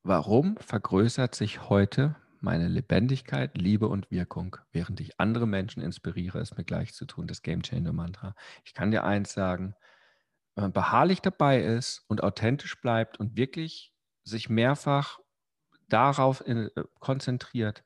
warum 0.03 0.57
vergrößert 0.57 1.35
sich 1.35 1.69
heute 1.69 2.15
meine 2.39 2.67
Lebendigkeit, 2.67 3.57
Liebe 3.57 3.87
und 3.87 4.11
Wirkung, 4.11 4.57
während 4.71 4.99
ich 4.99 5.19
andere 5.19 5.47
Menschen 5.47 5.81
inspiriere, 5.81 6.39
es 6.39 6.55
mir 6.55 6.63
gleich 6.63 6.93
zu 6.93 7.05
tun, 7.05 7.27
das 7.27 7.41
Game 7.41 7.63
Changer 7.63 7.93
Mantra. 7.93 8.35
Ich 8.63 8.73
kann 8.73 8.91
dir 8.91 9.03
eins 9.03 9.33
sagen, 9.33 9.75
wenn 10.55 10.63
man 10.65 10.73
beharrlich 10.73 11.21
dabei 11.21 11.61
ist 11.61 12.03
und 12.07 12.23
authentisch 12.23 12.79
bleibt 12.81 13.19
und 13.19 13.37
wirklich 13.37 13.93
sich 14.23 14.49
mehrfach 14.49 15.19
darauf 15.89 16.45
in, 16.45 16.69
äh, 16.75 16.83
konzentriert, 16.99 17.83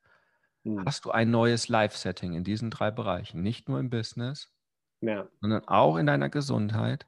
Hm. 0.65 0.83
hast 0.85 1.05
du 1.05 1.11
ein 1.11 1.31
neues 1.31 1.69
Life-Setting 1.69 2.33
in 2.33 2.43
diesen 2.43 2.69
drei 2.71 2.91
Bereichen. 2.91 3.41
Nicht 3.41 3.69
nur 3.69 3.79
im 3.79 3.89
Business, 3.89 4.51
Ja. 5.01 5.29
sondern 5.41 5.67
auch 5.67 5.97
in 5.97 6.05
deiner 6.07 6.29
Gesundheit. 6.29 7.07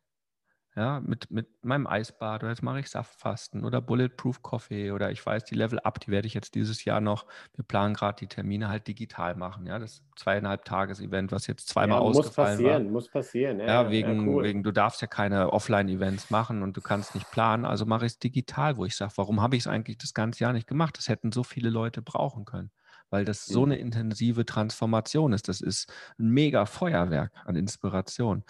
Ja, 0.76 1.02
mit, 1.02 1.32
mit 1.32 1.64
meinem 1.66 1.88
Eisbad 1.88 2.44
oder 2.44 2.52
jetzt 2.52 2.64
mache 2.64 2.80
ich 2.80 2.90
Saftfasten 2.90 3.66
oder 3.66 3.82
Bulletproof 3.82 4.42
Coffee 4.44 4.92
oder 4.92 5.12
ich 5.12 5.26
weiß, 5.26 5.46
die 5.46 5.56
Level 5.56 5.80
Up, 5.80 6.00
die 6.00 6.10
werde 6.12 6.28
ich 6.28 6.34
jetzt 6.36 6.56
dieses 6.56 6.86
Jahr 6.86 7.02
noch, 7.02 7.28
wir 7.56 7.66
planen 7.66 7.94
gerade 7.96 8.18
die 8.22 8.28
Termine 8.28 8.70
halt 8.70 8.88
digital 8.88 9.36
machen. 9.36 9.68
Ja, 9.68 9.80
das 9.80 10.04
zweieinhalb 10.18 10.66
Tages-Event, 10.66 11.32
was 11.32 11.48
jetzt 11.48 11.70
zweimal 11.70 12.00
ja, 12.00 12.04
muss 12.04 12.32
ausgefallen 12.32 12.34
passieren, 12.34 12.90
war. 12.90 12.92
muss 12.92 13.10
passieren. 13.10 13.60
Ja, 13.60 13.90
Ja, 13.90 13.90
wegen, 13.90 14.26
cool. 14.26 14.44
wegen, 14.44 14.64
du 14.64 14.72
darfst 14.74 15.02
ja 15.02 15.08
keine 15.08 15.54
Offline-Events 15.54 16.30
machen 16.30 16.64
und 16.64 16.76
du 16.76 16.82
kannst 16.82 17.14
nicht 17.16 17.32
planen, 17.32 17.66
also 17.66 17.86
mache 17.86 18.06
ich 18.06 18.14
es 18.14 18.20
digital, 18.20 18.76
wo 18.78 18.86
ich 18.86 18.96
sage, 18.98 19.14
warum 19.18 19.42
habe 19.42 19.56
ich 19.56 19.64
es 19.64 19.68
eigentlich 19.68 19.98
das 20.00 20.14
ganze 20.14 20.44
Jahr 20.44 20.54
nicht 20.54 20.68
gemacht? 20.68 20.98
Das 20.98 21.08
hätten 21.10 21.32
so 21.32 21.44
viele 21.44 21.70
Leute 21.70 22.02
brauchen 22.02 22.46
können, 22.46 22.72
weil 23.14 23.26
das 23.26 23.46
so 23.46 23.64
Mhm. 23.68 23.72
eine 23.74 23.78
intensive 23.78 24.44
Transformation 24.44 25.34
ist. 25.34 25.48
Das 25.48 25.62
ist 25.62 25.94
ein 26.18 26.30
mega 26.32 26.66
Feuerwerk 26.66 27.32
an 27.46 27.56
Inspiration. 27.56 28.44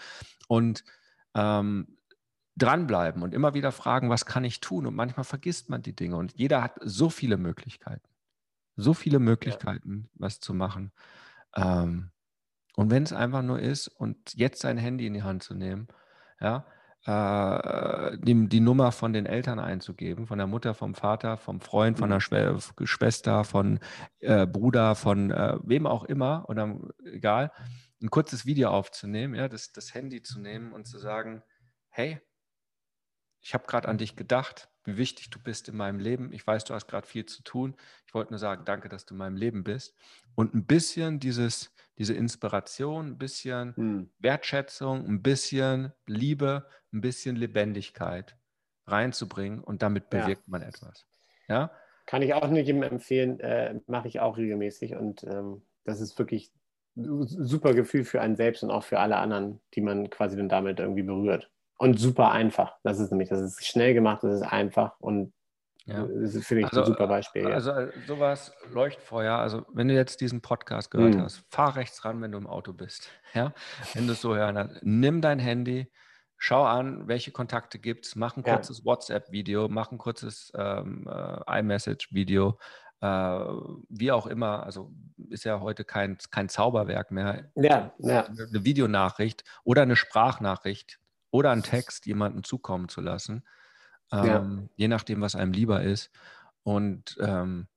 Und 0.48 0.86
ähm, 1.36 1.98
dranbleiben 2.56 3.24
und 3.24 3.34
immer 3.34 3.54
wieder 3.56 3.74
fragen, 3.74 4.10
was 4.10 4.26
kann 4.26 4.46
ich 4.46 4.62
tun? 4.62 4.88
Und 4.88 4.96
manchmal 4.96 5.26
vergisst 5.26 5.70
man 5.70 5.82
die 5.82 5.96
Dinge 5.96 6.16
und 6.16 6.38
jeder 6.38 6.64
hat 6.64 6.78
so 6.82 7.10
viele 7.10 7.36
Möglichkeiten, 7.38 8.08
so 8.78 8.94
viele 8.94 9.20
Möglichkeiten, 9.20 10.10
was 10.14 10.40
zu 10.40 10.54
machen. 10.54 10.94
Ähm, 11.56 12.12
und 12.78 12.90
wenn 12.92 13.04
es 13.04 13.14
einfach 13.14 13.42
nur 13.44 13.60
ist 13.60 13.90
und 13.90 14.34
jetzt 14.36 14.62
sein 14.62 14.78
Handy 14.78 15.08
in 15.08 15.14
die 15.14 15.24
Hand 15.24 15.44
zu 15.44 15.56
nehmen, 15.56 15.90
ja, 16.40 16.66
äh, 17.06 18.18
die, 18.20 18.48
die 18.48 18.60
Nummer 18.60 18.92
von 18.92 19.14
den 19.14 19.26
Eltern 19.26 19.60
einzugeben, 19.60 20.28
von 20.28 20.38
der 20.38 20.48
Mutter, 20.48 20.74
vom 20.74 20.96
Vater, 20.96 21.38
vom 21.38 21.60
Freund, 21.60 22.00
von 22.00 22.10
der 22.10 22.20
Schwe 22.20 22.58
Schwester, 22.84 23.44
von 23.44 23.80
äh, 24.20 24.48
Bruder, 24.48 24.96
von 24.96 25.32
äh, 25.32 25.58
wem 25.64 25.86
auch 25.86 26.06
immer, 26.06 26.46
oder 26.48 26.80
egal, 27.04 27.52
ein 28.02 28.10
kurzes 28.10 28.46
Video 28.46 28.70
aufzunehmen, 28.70 29.36
ja, 29.36 29.48
das, 29.48 29.72
das 29.72 29.94
Handy 29.94 30.22
zu 30.24 30.40
nehmen 30.40 30.74
und 30.74 30.88
zu 30.88 30.98
sagen, 30.98 31.44
hey, 31.90 32.22
ich 33.42 33.54
habe 33.54 33.68
gerade 33.68 33.90
an 33.90 33.98
dich 33.98 34.16
gedacht, 34.16 34.70
wie 34.86 34.98
wichtig 34.98 35.30
du 35.30 35.40
bist 35.40 35.68
in 35.68 35.76
meinem 35.76 36.00
Leben. 36.00 36.32
Ich 36.32 36.46
weiß, 36.46 36.64
du 36.64 36.74
hast 36.74 36.88
gerade 36.88 37.08
viel 37.08 37.26
zu 37.26 37.44
tun. 37.44 37.76
Ich 38.08 38.14
wollte 38.14 38.32
nur 38.32 38.40
sagen, 38.40 38.64
danke, 38.66 38.88
dass 38.90 39.06
du 39.06 39.14
in 39.14 39.18
meinem 39.18 39.36
Leben 39.36 39.64
bist. 39.64 39.96
Und 40.36 40.54
ein 40.54 40.66
bisschen 40.66 41.20
dieses, 41.20 41.74
diese 42.04 42.14
Inspiration, 42.14 43.08
ein 43.08 43.18
bisschen 43.18 43.76
Hm. 43.76 44.10
Wertschätzung, 44.20 45.06
ein 45.08 45.22
bisschen 45.22 45.94
Liebe, 46.06 46.68
ein 46.92 47.02
bisschen 47.02 47.36
Lebendigkeit 47.38 48.38
reinzubringen 48.86 49.62
und 49.64 49.82
damit 49.82 50.12
Ja. 50.14 50.20
bewirkt 50.22 50.48
man 50.48 50.62
etwas. 50.62 51.08
Ja, 51.48 51.72
Kann 52.06 52.22
ich 52.22 52.34
auch 52.34 52.48
nicht 52.50 52.68
jedem 52.68 52.84
empfehlen, 52.84 53.40
äh, 53.40 53.80
mache 53.88 54.10
ich 54.10 54.20
auch 54.20 54.38
regelmäßig 54.38 54.96
und 54.96 55.24
ähm, 55.24 55.66
das 55.86 56.02
ist 56.02 56.20
wirklich 56.20 56.52
ein 56.98 57.26
super 57.26 57.74
Gefühl 57.74 58.04
für 58.04 58.22
einen 58.22 58.36
selbst 58.36 58.64
und 58.64 58.72
auch 58.72 58.84
für 58.84 59.00
alle 59.00 59.16
anderen, 59.18 59.62
die 59.74 59.82
man 59.82 60.10
quasi 60.10 60.36
dann 60.36 60.50
damit 60.50 60.80
irgendwie 60.80 61.04
berührt. 61.04 61.50
Und 61.78 61.98
super 62.00 62.32
einfach. 62.32 62.78
Das 62.84 63.00
ist 63.00 63.12
nämlich, 63.12 63.30
das 63.30 63.42
ist 63.42 63.66
schnell 63.66 63.94
gemacht, 63.94 64.24
das 64.24 64.36
ist 64.36 64.42
einfach 64.44 65.00
und 65.00 65.34
ja. 65.86 66.08
das 66.22 66.36
ist, 66.36 66.48
finde 66.48 66.64
ich, 66.64 66.74
ein 66.74 66.86
super 66.86 67.08
Beispiel. 67.08 67.44
ja. 67.44 67.50
Also 67.56 67.72
äh, 67.72 67.92
sowas, 68.06 68.54
Leuchtfeuer, 68.72 69.36
also 69.38 69.66
wenn 69.74 69.88
du 69.88 69.94
jetzt 69.94 70.22
diesen 70.22 70.42
Podcast 70.42 70.92
gehört 70.92 71.16
Mhm. 71.16 71.22
hast, 71.22 71.44
fahr 71.50 71.76
rechts 71.76 72.04
ran, 72.06 72.22
wenn 72.22 72.32
du 72.32 72.38
im 72.38 72.48
Auto 72.48 72.74
bist. 72.74 73.10
Ja? 73.34 73.54
Wenn 73.96 74.06
du 74.08 74.14
es 74.14 74.22
so 74.22 74.36
hören 74.36 74.58
hast, 74.58 74.80
nimm 74.84 75.20
dein 75.22 75.40
Handy, 75.40 75.92
schau 76.38 76.64
an, 76.66 77.08
welche 77.08 77.32
Kontakte 77.32 77.80
gibt 77.80 78.06
es, 78.06 78.16
mach 78.16 78.38
ein 78.38 78.44
Ja. 78.46 78.56
kurzes 78.56 78.86
WhatsApp-Video, 78.86 79.68
mach 79.70 79.92
ein 79.92 79.98
kurzes 79.98 80.52
ähm, 80.56 81.08
äh, 81.10 81.60
iMessage-Video, 81.60 82.60
äh, 83.02 83.08
wie 83.90 84.12
auch 84.12 84.28
immer. 84.28 84.64
Also 84.64 84.94
ist 85.30 85.46
ja 85.46 85.60
heute 85.62 85.84
kein, 85.84 86.18
kein 86.32 86.48
Zauberwerk 86.48 87.10
mehr. 87.12 87.52
ja, 87.56 87.92
ja, 87.98 88.26
Eine 88.26 88.64
Videonachricht 88.66 89.44
oder 89.64 89.82
eine 89.82 89.96
Sprachnachricht 89.96 91.00
oder 91.32 91.50
einen 91.52 91.64
Text 91.64 92.06
jemandem 92.06 92.44
zukommen 92.44 92.88
zu 92.88 93.02
lassen, 93.02 93.44
Ja. 94.14 94.40
ähm, 94.40 94.70
je 94.76 94.88
nachdem, 94.88 95.22
was 95.22 95.36
einem 95.36 95.54
lieber 95.54 95.82
ist. 95.82 96.12
Und 96.64 97.18
ähm, 97.20 97.68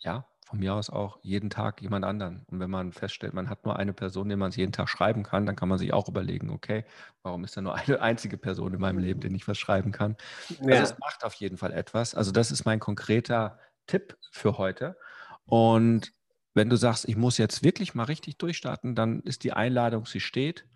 ja, 0.00 0.26
von 0.52 0.58
mir 0.58 0.74
aus 0.74 0.90
auch 0.90 1.18
jeden 1.22 1.48
Tag 1.48 1.80
jemand 1.80 2.04
anderen. 2.04 2.44
Und 2.48 2.60
wenn 2.60 2.68
man 2.68 2.92
feststellt, 2.92 3.32
man 3.32 3.48
hat 3.48 3.64
nur 3.64 3.78
eine 3.78 3.94
Person, 3.94 4.28
der 4.28 4.36
man 4.36 4.50
es 4.50 4.56
jeden 4.56 4.72
Tag 4.72 4.88
schreiben 4.88 5.22
kann, 5.22 5.46
dann 5.46 5.56
kann 5.56 5.68
man 5.68 5.78
sich 5.78 5.94
auch 5.94 6.08
überlegen, 6.08 6.50
okay, 6.50 6.84
warum 7.22 7.44
ist 7.44 7.56
da 7.56 7.62
nur 7.62 7.74
eine 7.74 8.02
einzige 8.02 8.36
Person 8.36 8.74
in 8.74 8.80
meinem 8.80 8.98
Leben, 8.98 9.20
der 9.20 9.30
ich 9.30 9.48
was 9.48 9.56
schreiben 9.56 9.92
kann? 9.92 10.16
Also 10.60 10.68
ja. 10.68 10.82
es 10.82 10.98
macht 10.98 11.24
auf 11.24 11.34
jeden 11.34 11.56
Fall 11.56 11.72
etwas. 11.72 12.14
Also 12.14 12.32
das 12.32 12.50
ist 12.50 12.66
mein 12.66 12.80
konkreter 12.80 13.58
Tipp 13.86 14.18
für 14.30 14.58
heute. 14.58 14.98
Und 15.46 16.12
wenn 16.52 16.68
du 16.68 16.76
sagst, 16.76 17.08
ich 17.08 17.16
muss 17.16 17.38
jetzt 17.38 17.64
wirklich 17.64 17.94
mal 17.94 18.04
richtig 18.04 18.36
durchstarten, 18.36 18.94
dann 18.94 19.20
ist 19.20 19.44
die 19.44 19.54
Einladung, 19.54 20.04
sie 20.04 20.20
steht. 20.20 20.66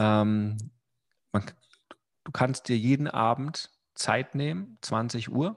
Ähm, 0.00 0.58
man, 1.30 1.44
du 2.24 2.32
kannst 2.32 2.68
dir 2.68 2.76
jeden 2.76 3.06
Abend 3.06 3.70
Zeit 3.94 4.34
nehmen, 4.34 4.78
20 4.82 5.30
Uhr, 5.30 5.56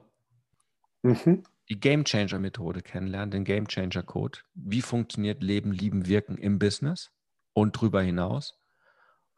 Mhm. 1.04 1.44
die 1.70 1.80
Game 1.80 2.04
Changer 2.04 2.40
Methode 2.40 2.82
kennenlernen, 2.82 3.32
den 3.32 3.44
Game 3.44 3.68
Changer 3.68 4.04
Code. 4.04 4.40
Wie 4.54 4.82
funktioniert 4.82 5.44
Leben, 5.44 5.72
Lieben, 5.72 6.08
Wirken 6.08 6.38
im 6.38 6.60
Business 6.60 7.12
und 7.54 7.76
darüber 7.76 8.02
hinaus? 8.02 8.60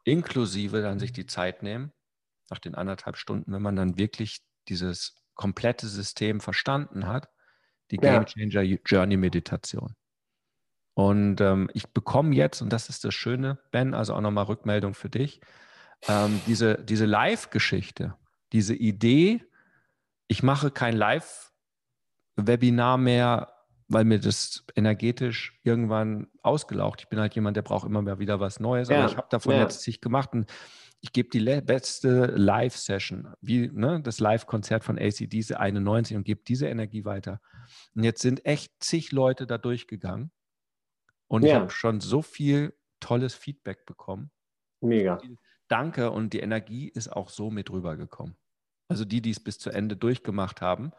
Inklusive 0.04 0.82
dann 0.82 1.00
sich 1.00 1.12
die 1.12 1.26
Zeit 1.26 1.64
nehmen, 1.64 1.92
nach 2.50 2.60
den 2.60 2.76
anderthalb 2.76 3.18
Stunden, 3.18 3.52
wenn 3.52 3.62
man 3.62 3.76
dann 3.76 3.98
wirklich 3.98 4.40
dieses 4.70 5.16
komplette 5.36 5.88
System 5.88 6.40
verstanden 6.40 7.08
hat, 7.08 7.30
die. 7.92 7.98
Game 7.98 8.26
Changer 8.26 8.64
Journey 8.86 9.18
Meditation. 9.18 9.96
Und 10.94 11.42
ähm, 11.42 11.70
ich 11.74 11.88
bekomme 11.94 12.34
jetzt, 12.36 12.62
und 12.62 12.74
das 12.74 12.90
ist 12.90 13.06
das 13.06 13.14
Schöne, 13.14 13.60
Ben, 13.72 13.94
also 13.94 14.16
auch 14.16 14.22
nochmal 14.22 14.46
Rückmeldung 14.46 14.94
für 14.94 15.10
dich, 15.10 15.42
ähm, 16.08 16.42
diese, 16.48 16.84
diese 16.84 17.06
Live-Geschichte, 17.06 18.16
diese 18.54 18.76
Idee, 18.76 19.44
ich 20.28 20.44
mache 20.44 20.72
kein 20.72 20.96
Live-Webinar 20.96 22.98
mehr, 22.98 23.54
weil 23.88 24.04
mir 24.04 24.20
das 24.20 24.66
energetisch 24.76 25.60
irgendwann 25.64 26.28
ausgelaucht. 26.42 27.02
Ich 27.02 27.10
bin 27.10 27.20
halt 27.20 27.36
jemand, 27.36 27.56
der 27.56 27.62
braucht 27.62 27.86
immer 27.86 28.02
mal 28.02 28.20
wieder 28.20 28.40
was 28.40 28.60
Neues, 28.60 28.90
ja, 28.90 28.98
aber 28.98 29.12
ich 29.12 29.18
habe 29.18 29.28
davon 29.30 29.54
ja. 29.54 29.62
jetzt 29.62 29.82
sich 29.82 30.02
gemacht 30.02 30.34
und 30.34 30.52
ich 31.00 31.14
gebe 31.14 31.30
die 31.30 31.62
beste 31.62 32.26
Live-Session, 32.26 33.34
wie 33.40 33.70
ne, 33.72 34.02
das 34.02 34.20
Live-Konzert 34.20 34.84
von 34.84 34.98
AC, 34.98 35.30
diese 35.30 35.60
91 35.60 36.18
und 36.18 36.24
gebe 36.24 36.42
diese 36.46 36.68
Energie 36.68 37.06
weiter. 37.06 37.40
Und 37.96 38.04
jetzt 38.04 38.22
sind 38.22 38.46
echt 38.46 38.74
zig 38.80 39.12
Leute 39.12 39.46
da 39.46 39.58
durchgegangen 39.58 40.32
und 41.28 41.44
ja. 41.44 41.50
ich 41.50 41.56
habe 41.56 41.70
schon 41.70 42.02
so 42.02 42.22
viel 42.22 42.74
tolles 43.00 43.36
Feedback 43.36 43.86
bekommen. 43.86 44.32
Mega. 44.82 45.20
Danke 45.68 46.12
und 46.12 46.34
die 46.34 46.40
Energie 46.40 46.88
ist 46.88 47.12
auch 47.12 47.30
so 47.30 47.50
mit 47.50 47.70
rübergekommen. 47.70 48.36
Also 48.88 49.06
die, 49.06 49.22
die 49.22 49.32
es 49.32 49.40
bis 49.40 49.60
zu 49.60 49.70
Ende 49.70 49.98
durchgemacht 49.98 50.62
haben, 50.62 50.92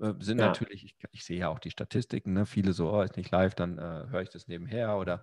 äh, 0.00 0.14
sind 0.20 0.38
ja. 0.38 0.46
natürlich, 0.46 0.84
ich, 0.84 0.96
ich, 1.10 1.24
sehe 1.24 1.38
ja 1.38 1.48
auch 1.48 1.58
die 1.58 1.70
Statistiken, 1.70 2.32
ne? 2.32 2.46
viele 2.46 2.72
so, 2.72 2.92
oh, 2.92 3.02
ist 3.02 3.16
nicht 3.16 3.30
live, 3.30 3.54
dann 3.54 3.78
äh, 3.78 4.06
höre 4.08 4.22
ich 4.22 4.30
das 4.30 4.48
nebenher 4.48 4.96
oder 4.96 5.22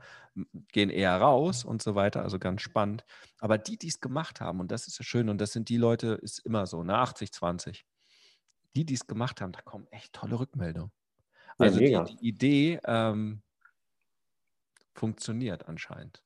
gehen 0.71 0.89
eher 0.89 1.15
raus 1.15 1.63
und 1.63 1.81
so 1.81 1.95
weiter, 1.95 2.21
also 2.21 2.39
ganz 2.39 2.61
spannend. 2.61 3.05
Aber 3.39 3.57
die, 3.57 3.77
die 3.77 3.87
es 3.87 3.99
gemacht 4.01 4.41
haben, 4.41 4.59
und 4.59 4.71
das 4.71 4.87
ist 4.87 4.99
ja 4.99 5.05
schön, 5.05 5.29
und 5.29 5.39
das 5.39 5.51
sind 5.53 5.69
die 5.69 5.77
Leute, 5.77 6.19
ist 6.21 6.39
immer 6.39 6.67
so, 6.67 6.83
ne, 6.83 6.95
80, 6.95 7.31
20, 7.31 7.85
die, 8.75 8.85
die 8.85 8.93
es 8.93 9.07
gemacht 9.07 9.41
haben, 9.41 9.51
da 9.51 9.61
kommen 9.61 9.87
echt 9.91 10.13
tolle 10.13 10.39
Rückmeldungen. 10.39 10.91
Also 11.57 11.81
ja, 11.81 12.03
die, 12.03 12.15
die, 12.15 12.27
Idee 12.27 12.79
ähm, 12.85 13.41
funktioniert 14.93 15.67
anscheinend. 15.67 16.23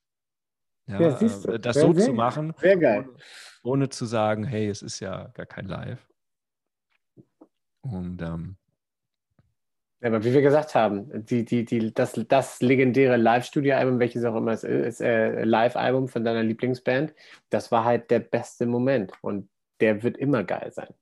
Ja, 0.87 1.01
ja 1.01 1.19
äh, 1.19 1.59
das 1.59 1.75
so 1.77 1.93
zu 1.93 2.13
machen, 2.13 2.53
ohne, 2.61 3.09
ohne, 3.63 3.89
zu 3.89 4.05
sagen, 4.05 4.43
hey, 4.43 4.67
es 4.67 4.81
ist 4.81 4.99
ja 4.99 5.29
gar 5.33 5.45
kein 5.45 5.67
Live. 5.67 6.05
Und 7.81 8.21
ähm, 8.21 8.57
ja, 10.03 10.09
aber 10.09 10.23
wie 10.25 10.33
wir 10.33 10.41
gesagt 10.41 10.75
haben, 10.75 11.25
die, 11.25 11.45
die, 11.45 11.63
die, 11.63 11.93
das, 11.93 12.11
das 12.27 12.61
legendäre 12.61 13.15
Live-Studio-Album, 13.15 13.99
welches 13.99 14.25
auch 14.25 14.35
immer 14.35 14.51
es 14.51 14.65
ist, 14.65 14.99
äh, 14.99 15.45
Live-Album 15.45 16.09
von 16.09 16.25
deiner 16.25 16.43
Lieblingsband, 16.43 17.13
das 17.49 17.71
war 17.71 17.85
halt 17.85 18.11
der 18.11 18.19
beste 18.19 18.65
Moment. 18.65 19.13
Und 19.21 19.47
der 19.79 20.03
wird 20.03 20.17
immer 20.17 20.43
geil 20.43 20.73
sein. 20.73 20.93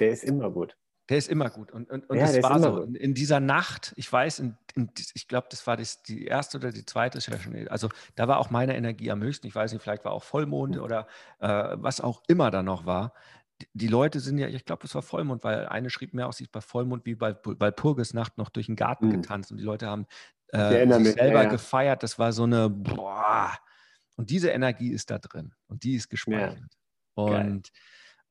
Der 0.00 0.10
ist 0.10 0.22
immer 0.22 0.50
gut. 0.50 0.76
Der 1.12 1.18
ist 1.18 1.28
immer 1.28 1.50
gut. 1.50 1.70
Und, 1.70 1.90
und, 1.90 2.08
und 2.08 2.16
ja, 2.16 2.24
das 2.24 2.42
war 2.42 2.58
so. 2.58 2.84
In, 2.84 2.94
in, 2.94 3.12
dieser 3.12 3.38
Nacht, 3.38 3.92
ich 3.96 4.10
weiß, 4.10 4.38
in, 4.38 4.56
in, 4.74 4.90
ich 5.12 5.28
glaube, 5.28 5.46
das 5.50 5.66
war 5.66 5.76
das, 5.76 6.02
die 6.02 6.24
erste 6.24 6.56
oder 6.56 6.72
die 6.72 6.86
zweite 6.86 7.20
Session. 7.20 7.68
Also 7.68 7.90
da 8.14 8.28
war 8.28 8.38
auch 8.38 8.48
meine 8.48 8.74
Energie 8.74 9.10
am 9.10 9.22
höchsten. 9.22 9.46
Ich 9.46 9.54
weiß 9.54 9.74
nicht, 9.74 9.82
vielleicht 9.82 10.06
war 10.06 10.12
auch 10.12 10.22
Vollmond 10.22 10.76
mhm. 10.76 10.82
oder 10.82 11.06
äh, 11.40 11.48
was 11.74 12.00
auch 12.00 12.22
immer 12.28 12.50
da 12.50 12.62
noch 12.62 12.86
war. 12.86 13.12
Die, 13.60 13.68
die 13.74 13.88
Leute 13.88 14.20
sind 14.20 14.38
ja, 14.38 14.48
ich 14.48 14.64
glaube, 14.64 14.86
es 14.86 14.94
war 14.94 15.02
Vollmond, 15.02 15.44
weil 15.44 15.66
eine 15.66 15.90
schrieb 15.90 16.14
mehr 16.14 16.28
aus 16.28 16.38
sich 16.38 16.50
bei 16.50 16.62
Vollmond 16.62 17.04
wie 17.04 17.14
bei, 17.14 17.34
Purgesnacht 17.34 18.38
noch 18.38 18.48
durch 18.48 18.64
den 18.64 18.76
Garten 18.76 19.08
mhm. 19.08 19.20
getanzt 19.20 19.50
und 19.52 19.58
die 19.58 19.64
Leute 19.64 19.88
haben 19.88 20.06
äh, 20.48 20.88
sich 20.88 20.98
mich, 20.98 21.12
selber 21.12 21.40
ja, 21.40 21.42
ja. 21.42 21.50
gefeiert. 21.50 22.02
Das 22.02 22.18
war 22.18 22.32
so 22.32 22.44
eine, 22.44 22.70
boah. 22.70 23.52
Und 24.16 24.30
diese 24.30 24.48
Energie 24.48 24.92
ist 24.92 25.10
da 25.10 25.18
drin 25.18 25.52
und 25.66 25.84
die 25.84 25.94
ist 25.94 26.08
gespeichert. 26.08 26.78
Und 27.12 27.30
Geil. 27.30 27.62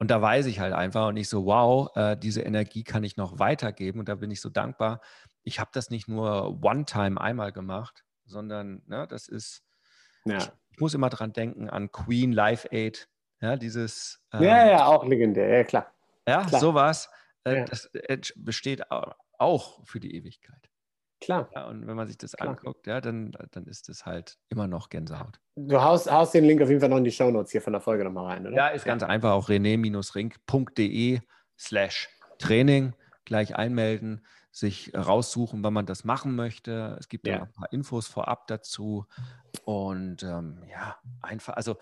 Und 0.01 0.09
da 0.09 0.19
weiß 0.19 0.47
ich 0.47 0.59
halt 0.59 0.73
einfach 0.73 1.09
und 1.09 1.17
ich 1.17 1.29
so, 1.29 1.45
wow, 1.45 1.95
äh, 1.95 2.17
diese 2.17 2.41
Energie 2.41 2.83
kann 2.83 3.03
ich 3.03 3.17
noch 3.17 3.37
weitergeben. 3.37 3.99
Und 3.99 4.09
da 4.09 4.15
bin 4.15 4.31
ich 4.31 4.41
so 4.41 4.49
dankbar. 4.49 4.99
Ich 5.43 5.59
habe 5.59 5.69
das 5.75 5.91
nicht 5.91 6.07
nur 6.07 6.59
one-time 6.63 7.21
einmal 7.21 7.51
gemacht, 7.51 8.03
sondern 8.25 8.81
ne, 8.87 9.05
das 9.07 9.27
ist, 9.27 9.63
ja. 10.25 10.37
ich, 10.39 10.79
muss 10.79 10.95
immer 10.95 11.11
dran 11.11 11.33
denken 11.33 11.69
an 11.69 11.91
Queen 11.91 12.31
Live 12.31 12.65
Aid, 12.71 13.09
ja, 13.41 13.57
dieses. 13.57 14.19
Ähm, 14.33 14.41
ja, 14.41 14.65
ja, 14.71 14.85
auch 14.87 15.05
legendär, 15.05 15.47
ja, 15.47 15.63
klar. 15.63 15.93
Ja, 16.27 16.45
klar. 16.45 16.59
sowas. 16.59 17.07
Äh, 17.43 17.57
ja. 17.57 17.65
Das 17.65 17.91
besteht 18.37 18.89
auch 19.37 19.85
für 19.85 19.99
die 19.99 20.15
Ewigkeit. 20.15 20.70
Klar. 21.21 21.49
Ja, 21.53 21.67
und 21.67 21.86
wenn 21.86 21.95
man 21.95 22.07
sich 22.07 22.17
das 22.17 22.34
Klar. 22.34 22.49
anguckt, 22.49 22.88
ja, 22.88 22.99
dann, 22.99 23.31
dann 23.51 23.65
ist 23.67 23.88
es 23.89 24.05
halt 24.07 24.38
immer 24.49 24.67
noch 24.67 24.89
Gänsehaut. 24.89 25.39
Du 25.55 25.79
haust, 25.79 26.12
haust 26.12 26.34
den 26.34 26.43
Link 26.45 26.62
auf 26.62 26.69
jeden 26.69 26.81
Fall 26.81 26.89
noch 26.89 26.97
in 26.97 27.03
die 27.03 27.12
Shownotes 27.12 27.51
hier 27.51 27.62
von 27.62 27.73
der 27.73 27.81
Folge 27.81 28.03
nochmal 28.03 28.25
rein, 28.25 28.47
oder? 28.47 28.55
Ja, 28.55 28.67
ist 28.69 28.86
ganz 28.86 29.03
einfach 29.03 29.31
auch 29.31 29.47
rené-ring.de 29.47 31.19
slash 31.57 32.10
Training 32.39 32.95
gleich 33.23 33.55
einmelden, 33.55 34.25
sich 34.51 34.93
raussuchen, 34.95 35.63
wann 35.63 35.73
man 35.73 35.86
das 35.86 36.03
machen 36.03 36.36
möchte. 36.36 36.97
Es 36.99 37.07
gibt 37.07 37.27
ja, 37.27 37.36
ja 37.36 37.41
ein 37.43 37.53
paar 37.53 37.71
Infos 37.71 38.07
vorab 38.07 38.47
dazu. 38.47 39.05
Und 39.63 40.23
ähm, 40.23 40.63
ja, 40.69 40.97
einfach, 41.21 41.53
also 41.53 41.77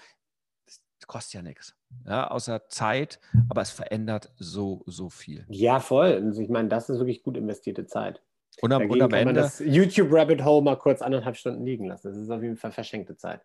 es 0.68 1.08
kostet 1.08 1.36
ja 1.36 1.42
nichts. 1.42 1.78
Ja, 2.06 2.30
außer 2.30 2.68
Zeit, 2.68 3.22
aber 3.48 3.62
es 3.62 3.72
verändert 3.72 4.34
so, 4.38 4.84
so 4.86 5.10
viel. 5.10 5.46
Ja, 5.48 5.80
voll. 5.80 6.22
Also 6.26 6.42
ich 6.42 6.50
meine, 6.50 6.68
das 6.68 6.90
ist 6.90 7.00
wirklich 7.00 7.24
gut 7.24 7.38
investierte 7.38 7.88
Zeit. 7.88 8.22
Und 8.62 8.74
am, 8.74 8.90
und 8.90 9.02
am 9.02 9.10
kann 9.10 9.20
Ende. 9.20 9.34
Man 9.34 9.44
das 9.44 9.60
YouTube 9.60 10.12
Rabbit 10.12 10.44
Hole 10.44 10.64
mal 10.64 10.78
kurz 10.78 11.02
anderthalb 11.02 11.38
Stunden 11.38 11.66
liegen 11.66 11.86
lassen. 11.86 12.10
Das 12.10 12.18
ist 12.18 12.30
auf 12.30 12.42
jeden 12.42 12.58
Fall 12.58 12.72
verschenkte 12.72 13.16
Zeit. 13.16 13.42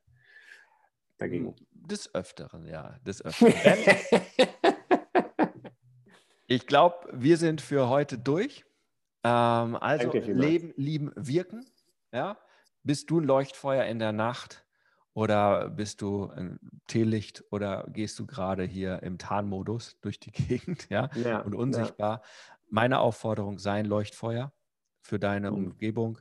Dagegen. 1.19 1.55
Des 1.73 2.13
Öfteren, 2.15 2.67
ja. 2.67 2.99
Des 3.07 3.25
Öfteren. 3.25 3.55
ich 6.47 6.67
glaube, 6.67 7.09
wir 7.13 7.37
sind 7.37 7.61
für 7.61 7.89
heute 7.89 8.19
durch. 8.19 8.65
Ähm, 9.23 9.77
also 9.77 10.13
Leben, 10.13 10.73
Lieben, 10.77 11.13
Wirken. 11.15 11.67
Ja? 12.13 12.39
Bist 12.83 13.11
du 13.11 13.21
ein 13.21 13.25
Leuchtfeuer 13.25 13.85
in 13.85 13.99
der 13.99 14.13
Nacht 14.13 14.67
oder 15.15 15.71
bist 15.71 16.03
du 16.03 16.29
ein 16.31 16.59
Teelicht 16.89 17.45
oder 17.51 17.87
gehst 17.89 18.19
du 18.19 18.27
gerade 18.27 18.65
hier 18.65 19.03
im 19.05 19.19
Tarnmodus 19.19 19.99
durch 20.01 20.19
die 20.19 20.33
Gegend 20.33 20.89
ja? 20.91 21.09
ja 21.15 21.41
und 21.41 21.55
unsichtbar? 21.55 22.23
Ja. 22.23 22.29
Meine 22.71 22.99
Aufforderung, 22.99 23.59
sei 23.59 23.79
ein 23.79 23.87
Leuchtfeuer 23.87 24.53
für 25.05 25.19
deine 25.19 25.51
mhm. 25.51 25.57
Umgebung, 25.57 26.19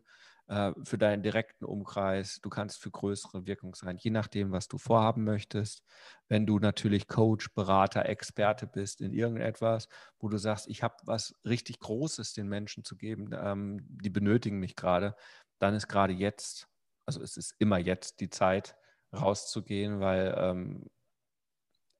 äh, 0.47 0.73
für 0.83 0.97
deinen 0.97 1.23
direkten 1.23 1.65
Umkreis. 1.65 2.41
Du 2.41 2.49
kannst 2.49 2.81
für 2.81 2.91
größere 2.91 3.47
Wirkung 3.47 3.75
sein, 3.75 3.97
je 3.97 4.11
nachdem, 4.11 4.51
was 4.51 4.67
du 4.67 4.77
vorhaben 4.77 5.23
möchtest. 5.23 5.83
Wenn 6.27 6.45
du 6.45 6.59
natürlich 6.59 7.07
Coach, 7.07 7.53
Berater, 7.53 8.07
Experte 8.07 8.67
bist 8.67 9.01
in 9.01 9.13
irgendetwas, 9.13 9.87
wo 10.19 10.27
du 10.27 10.37
sagst, 10.37 10.67
ich 10.67 10.83
habe 10.83 10.95
was 11.03 11.33
richtig 11.45 11.79
Großes 11.79 12.33
den 12.33 12.47
Menschen 12.49 12.83
zu 12.83 12.97
geben, 12.97 13.29
ähm, 13.33 13.79
die 13.83 14.09
benötigen 14.09 14.59
mich 14.59 14.75
gerade, 14.75 15.15
dann 15.59 15.73
ist 15.73 15.87
gerade 15.87 16.13
jetzt, 16.13 16.67
also 17.05 17.21
es 17.21 17.37
ist 17.37 17.55
immer 17.59 17.77
jetzt 17.77 18.19
die 18.19 18.29
Zeit, 18.29 18.75
rauszugehen, 19.13 19.99
weil 19.99 20.33
ähm, 20.37 20.89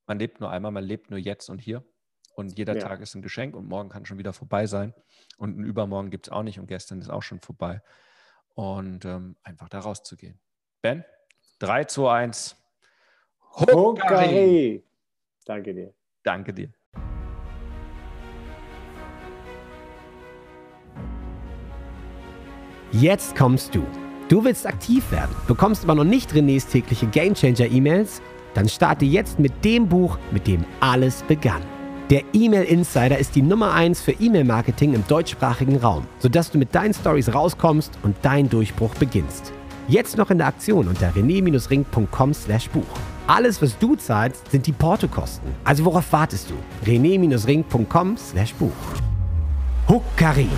man 0.08 0.20
lebt 0.20 0.40
nur 0.40 0.50
einmal, 0.50 0.72
man 0.72 0.84
lebt 0.84 1.10
nur 1.10 1.20
jetzt 1.20 1.50
und 1.50 1.60
hier. 1.60 1.86
Und 2.34 2.58
jeder 2.58 2.76
ja. 2.76 2.82
Tag 2.82 3.02
ist 3.02 3.16
ein 3.16 3.22
Geschenk 3.22 3.56
und 3.56 3.68
morgen 3.68 3.90
kann 3.90 4.06
schon 4.06 4.18
wieder 4.18 4.34
vorbei 4.34 4.66
sein. 4.66 4.94
Und 5.38 5.58
ein 5.58 5.64
Übermorgen 5.64 6.10
gibt 6.10 6.28
es 6.28 6.34
auch 6.34 6.44
nicht 6.44 6.60
und 6.60 6.68
gestern 6.68 7.00
ist 7.00 7.10
auch 7.10 7.22
schon 7.22 7.40
vorbei. 7.40 7.82
Und 8.56 9.06
ähm, 9.06 9.36
einfach 9.44 9.70
da 9.70 9.80
rauszugehen. 9.80 10.40
Ben, 10.82 11.06
3, 11.60 11.86
2, 11.86 12.12
1. 12.12 12.56
Hokari. 13.56 14.84
Danke 15.46 15.74
dir. 15.74 15.94
Danke 16.24 16.54
dir. 16.54 16.74
Jetzt 22.92 23.36
kommst 23.36 23.74
du. 23.74 23.86
Du 24.30 24.44
willst 24.44 24.66
aktiv 24.66 25.12
werden, 25.12 25.36
bekommst 25.48 25.84
aber 25.84 25.96
noch 25.96 26.04
nicht 26.04 26.32
Renés 26.32 26.70
tägliche 26.70 27.08
Gamechanger 27.08 27.66
E-Mails? 27.66 28.22
Dann 28.54 28.70
starte 28.70 29.06
jetzt 29.06 29.40
mit 29.40 29.66
dem 29.66 29.90
Buch, 29.90 30.18
mit 30.32 30.48
dem 30.48 30.64
alles 30.80 31.24
begann. 31.24 31.62
Der 32.10 32.22
E-Mail 32.34 32.64
Insider 32.64 33.18
ist 33.18 33.34
die 33.34 33.42
Nummer 33.42 33.74
1 33.74 34.02
für 34.02 34.12
E-Mail-Marketing 34.12 34.94
im 34.94 35.08
deutschsprachigen 35.08 35.78
Raum, 35.78 36.06
sodass 36.20 36.52
du 36.52 36.58
mit 36.58 36.76
deinen 36.76 36.94
Stories 36.94 37.34
rauskommst 37.34 37.98
und 38.04 38.18
dein 38.24 38.50
Durchbruch 38.50 38.94
beginnst. 38.96 39.54
Jetzt 39.88 40.18
noch 40.18 40.30
in 40.30 40.38
der 40.38 40.48
Aktion 40.48 40.90
unter 40.90 41.10
rené-ring.com/buch. 41.12 42.84
Alles, 43.28 43.62
was 43.62 43.78
du 43.80 43.96
zahlst, 43.96 44.52
sind 44.52 44.68
die 44.68 44.74
Portokosten. 44.74 45.50
Also 45.64 45.86
worauf 45.86 46.12
wartest 46.12 46.50
du? 46.50 46.56
rené-ring.com/buch. 46.86 48.72
Huckari. 49.88 50.50